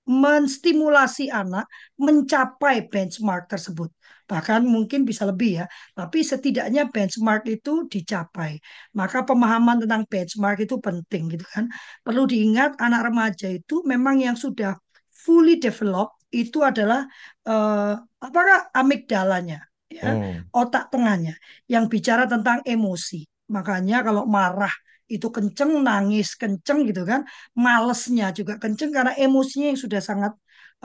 [0.10, 1.70] menstimulasi anak
[2.01, 3.93] mencapai benchmark tersebut.
[4.26, 8.57] Bahkan mungkin bisa lebih ya, tapi setidaknya benchmark itu dicapai.
[8.97, 11.70] Maka pemahaman tentang benchmark itu penting gitu kan.
[12.01, 14.78] Perlu diingat anak remaja itu memang yang sudah
[15.14, 17.05] fully develop itu adalah
[17.49, 20.53] uh, apakah amigdalanya ya, hmm.
[20.53, 23.26] otak tengahnya yang bicara tentang emosi.
[23.49, 24.74] Makanya kalau marah
[25.16, 27.22] itu kenceng, nangis kenceng gitu kan,
[27.66, 30.32] malesnya juga kenceng karena emosinya yang sudah sangat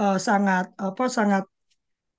[0.00, 1.42] uh, sangat apa sangat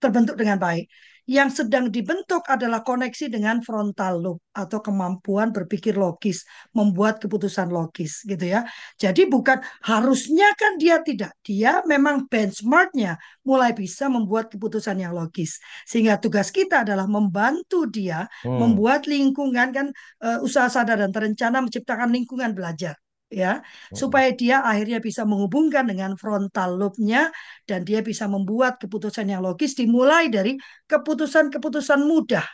[0.01, 0.85] terbentuk dengan baik.
[1.25, 8.21] Yang sedang dibentuk adalah koneksi dengan frontal lobe atau kemampuan berpikir logis, membuat keputusan logis
[8.23, 8.61] gitu ya.
[9.01, 15.57] Jadi bukan harusnya kan dia tidak, dia memang benchmarknya mulai bisa membuat keputusan yang logis.
[15.89, 18.61] Sehingga tugas kita adalah membantu dia hmm.
[18.61, 19.87] membuat lingkungan kan
[20.21, 22.95] uh, usaha sadar dan terencana menciptakan lingkungan belajar
[23.29, 27.33] ya supaya dia akhirnya bisa menghubungkan dengan frontal lobe-nya
[27.65, 30.55] dan dia bisa membuat keputusan yang logis dimulai dari
[30.85, 32.45] keputusan-keputusan mudah.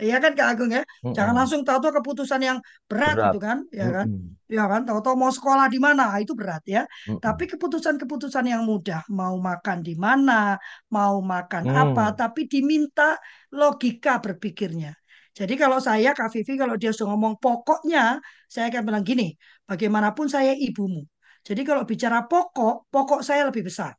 [0.00, 0.80] Ya kan Kak Agung ya?
[0.80, 1.14] Mm -mm.
[1.14, 3.24] jangan langsung tahu-tahu keputusan yang berat, berat.
[3.28, 4.06] gitu kan ya kan?
[4.48, 4.80] Ya kan?
[4.88, 6.88] Tahu-tahu mau sekolah di mana itu berat ya.
[7.20, 10.56] Tapi keputusan-keputusan yang mudah mau makan di mana
[10.88, 11.76] mau makan mm.
[11.76, 13.20] apa tapi diminta
[13.52, 14.96] logika berpikirnya.
[15.30, 18.18] Jadi kalau saya Kak Vivi kalau dia sudah ngomong pokoknya
[18.50, 19.38] saya akan bilang gini,
[19.70, 21.06] bagaimanapun saya ibumu.
[21.46, 23.94] Jadi kalau bicara pokok, pokok saya lebih besar.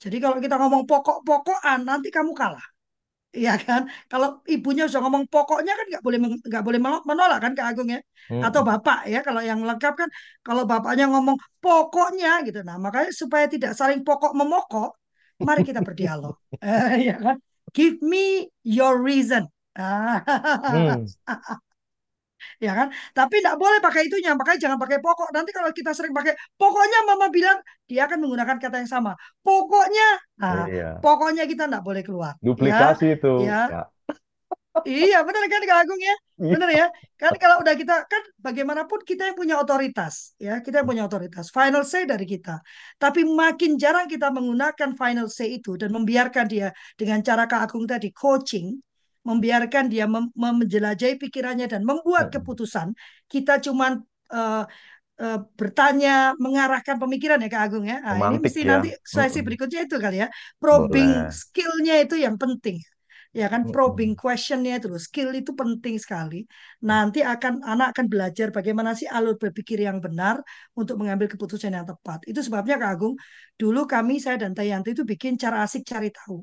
[0.00, 2.64] Jadi kalau kita ngomong pokok-pokokan nanti kamu kalah.
[3.36, 3.92] Iya kan?
[4.08, 6.18] Kalau ibunya sudah ngomong pokoknya kan nggak boleh
[6.48, 8.00] nggak boleh menolak kan Kak Agung ya?
[8.40, 10.08] Atau bapak ya kalau yang lengkap kan
[10.40, 12.64] kalau bapaknya ngomong pokoknya gitu.
[12.64, 14.96] Nah makanya supaya tidak saling pokok memokok,
[15.44, 16.40] mari kita berdialog.
[16.64, 17.36] eh, ya kan?
[17.76, 21.04] Give me your reason hmm.
[22.62, 22.88] ya kan?
[23.12, 25.30] Tapi tidak boleh pakai itunya, makanya jangan pakai pokok.
[25.32, 29.12] Nanti kalau kita sering pakai pokoknya mama bilang dia akan menggunakan kata yang sama.
[29.40, 30.90] Pokoknya, nah, iya.
[30.98, 32.34] pokoknya kita tidak boleh keluar.
[32.42, 33.34] Duplikasi ya, itu.
[33.44, 33.62] Ya.
[33.70, 33.82] ya.
[34.84, 36.52] Iya benar kan Kak Agung ya, iya.
[36.52, 36.86] benar ya.
[37.16, 41.48] Kan kalau udah kita kan bagaimanapun kita yang punya otoritas ya, kita yang punya otoritas.
[41.48, 42.60] Final say dari kita.
[43.00, 47.88] Tapi makin jarang kita menggunakan final say itu dan membiarkan dia dengan cara Kak Agung
[47.88, 48.76] tadi coaching
[49.26, 52.94] membiarkan dia mem menjelajahi pikirannya dan membuat keputusan,
[53.26, 53.98] kita cuma
[54.30, 54.64] uh,
[55.18, 57.98] uh, bertanya, mengarahkan pemikiran ya Kak Agung ya.
[58.00, 58.78] Nah, ini mesti ya.
[58.78, 60.28] nanti sesi berikutnya itu kali ya.
[60.62, 62.78] Probing skillnya itu yang penting.
[63.36, 66.48] Ya kan probing questionnya itu skill itu penting sekali.
[66.88, 70.40] Nanti akan anak akan belajar bagaimana sih alur berpikir yang benar
[70.72, 72.24] untuk mengambil keputusan yang tepat.
[72.24, 73.14] Itu sebabnya Kak Agung,
[73.60, 76.40] dulu kami saya dan Tayanti itu bikin cara asik cari tahu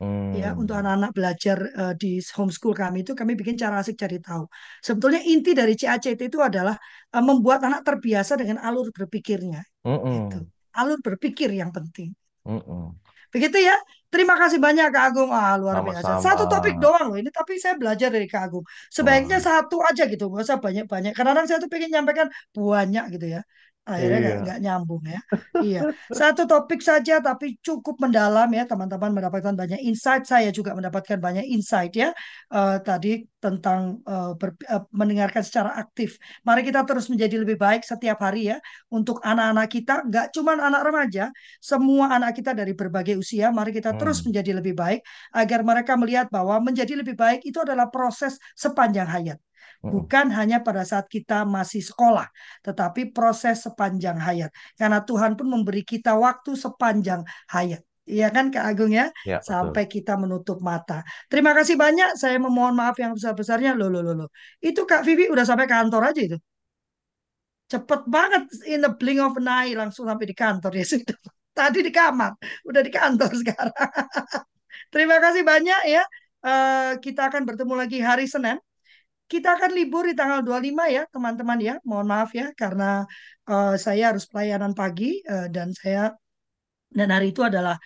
[0.00, 0.32] Hmm.
[0.32, 4.48] Ya, untuk anak-anak belajar uh, di homeschool kami itu kami bikin cara asik cari tahu.
[4.80, 6.72] Sebetulnya inti dari CACT itu adalah
[7.12, 9.60] uh, membuat anak terbiasa dengan alur berpikirnya.
[9.84, 10.16] Mm -mm.
[10.32, 10.38] Gitu.
[10.72, 12.16] Alur berpikir yang penting.
[12.48, 12.96] Mm.
[13.28, 13.76] Begitu ya.
[14.10, 15.30] Terima kasih banyak Kak Agung.
[15.30, 16.02] Ah, luar Sama-sama.
[16.02, 16.10] biasa.
[16.18, 18.64] Satu topik doang loh ini, tapi saya belajar dari Kak Agung.
[18.90, 19.44] Sebaiknya oh.
[19.44, 21.12] satu aja gitu, nggak usah banyak-banyak.
[21.14, 23.46] Kadang-kadang saya tuh pengen nyampaikan banyak gitu ya
[23.90, 24.44] akhirnya nggak iya.
[24.46, 25.20] nggak nyambung ya.
[25.66, 30.24] iya, satu topik saja tapi cukup mendalam ya teman-teman mendapatkan banyak insight.
[30.24, 32.14] Saya juga mendapatkan banyak insight ya
[32.54, 36.20] uh, tadi tentang uh, ber, uh, mendengarkan secara aktif.
[36.46, 38.56] Mari kita terus menjadi lebih baik setiap hari ya
[38.92, 41.24] untuk anak-anak kita, nggak cuma anak remaja,
[41.58, 43.50] semua anak kita dari berbagai usia.
[43.50, 43.98] Mari kita hmm.
[43.98, 45.00] terus menjadi lebih baik
[45.34, 49.40] agar mereka melihat bahwa menjadi lebih baik itu adalah proses sepanjang hayat.
[49.80, 52.28] Bukan hanya pada saat kita masih sekolah,
[52.60, 54.52] tetapi proses sepanjang hayat.
[54.76, 57.80] Karena Tuhan pun memberi kita waktu sepanjang hayat.
[58.04, 59.08] Iya kan Kak Agung ya?
[59.24, 60.02] ya Sampai betul.
[60.02, 61.00] kita menutup mata.
[61.30, 62.18] Terima kasih banyak.
[62.18, 63.72] Saya memohon maaf yang besar-besarnya.
[63.78, 64.28] Loh, loh, loh, loh.
[64.60, 66.36] Itu Kak Vivi udah sampai kantor aja itu.
[67.70, 71.16] Cepet banget in the blink of an eye langsung sampai di kantor ya sudah.
[71.56, 72.34] Tadi di kamar,
[72.66, 73.74] udah di kantor sekarang.
[74.92, 76.02] Terima kasih banyak ya.
[76.40, 78.58] Uh, kita akan bertemu lagi hari Senin
[79.30, 81.74] kita akan libur di tanggal 25 ya, teman-teman ya.
[81.88, 83.06] Mohon maaf ya karena
[83.46, 86.10] uh, saya harus pelayanan pagi uh, dan saya
[86.90, 87.78] dan hari itu adalah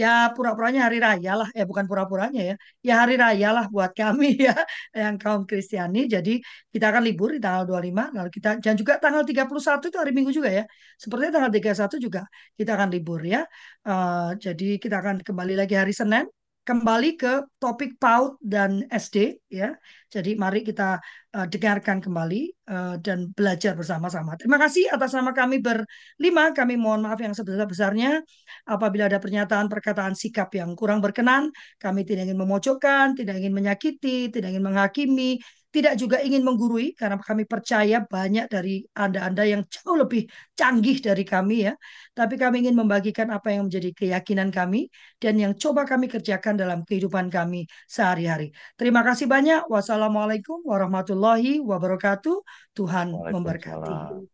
[0.00, 2.54] ya pura-puranya hari raya lah, eh bukan pura-puranya ya.
[2.86, 4.54] Ya hari raya lah buat kami ya
[4.94, 6.06] yang kaum Kristiani.
[6.14, 6.38] Jadi
[6.72, 10.30] kita akan libur di tanggal 25 lalu kita dan juga tanggal 31 itu hari Minggu
[10.38, 10.64] juga ya.
[11.02, 12.22] Sepertinya tanggal 31 juga
[12.54, 13.42] kita akan libur ya.
[13.82, 16.24] Uh, jadi kita akan kembali lagi hari Senin
[16.62, 19.74] kembali ke topik PAUD dan SD ya.
[20.06, 21.02] Jadi mari kita
[21.34, 24.38] uh, dengarkan kembali uh, dan belajar bersama-sama.
[24.38, 26.54] Terima kasih atas nama kami berlima.
[26.54, 28.22] Kami mohon maaf yang sebesar-besarnya
[28.70, 31.50] apabila ada pernyataan perkataan sikap yang kurang berkenan.
[31.82, 35.42] Kami tidak ingin memojokkan, tidak ingin menyakiti, tidak ingin menghakimi,
[35.72, 41.24] tidak juga ingin menggurui karena kami percaya banyak dari Anda-Anda yang jauh lebih canggih dari
[41.24, 41.72] kami ya.
[42.12, 46.84] Tapi kami ingin membagikan apa yang menjadi keyakinan kami dan yang coba kami kerjakan dalam
[46.84, 48.52] kehidupan kami sehari-hari.
[48.76, 49.64] Terima kasih banyak.
[49.72, 52.44] Wassalamualaikum warahmatullahi wabarakatuh.
[52.76, 54.28] Tuhan memberkati.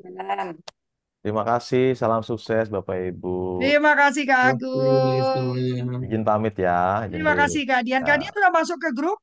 [1.18, 3.62] Terima kasih, salam sukses Bapak Ibu.
[3.62, 5.54] Terima kasih Kak Agung.
[6.02, 7.06] Izin pamit ya.
[7.06, 8.02] Terima kasih Kak Dian.
[8.02, 9.18] Kak Dian sudah masuk ke grup?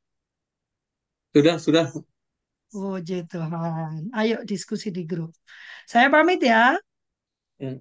[1.35, 1.85] Sudah, sudah.
[2.71, 4.07] Puji Tuhan.
[4.15, 5.35] Ayo diskusi di grup.
[5.83, 6.79] Saya pamit ya.
[7.59, 7.75] Ya.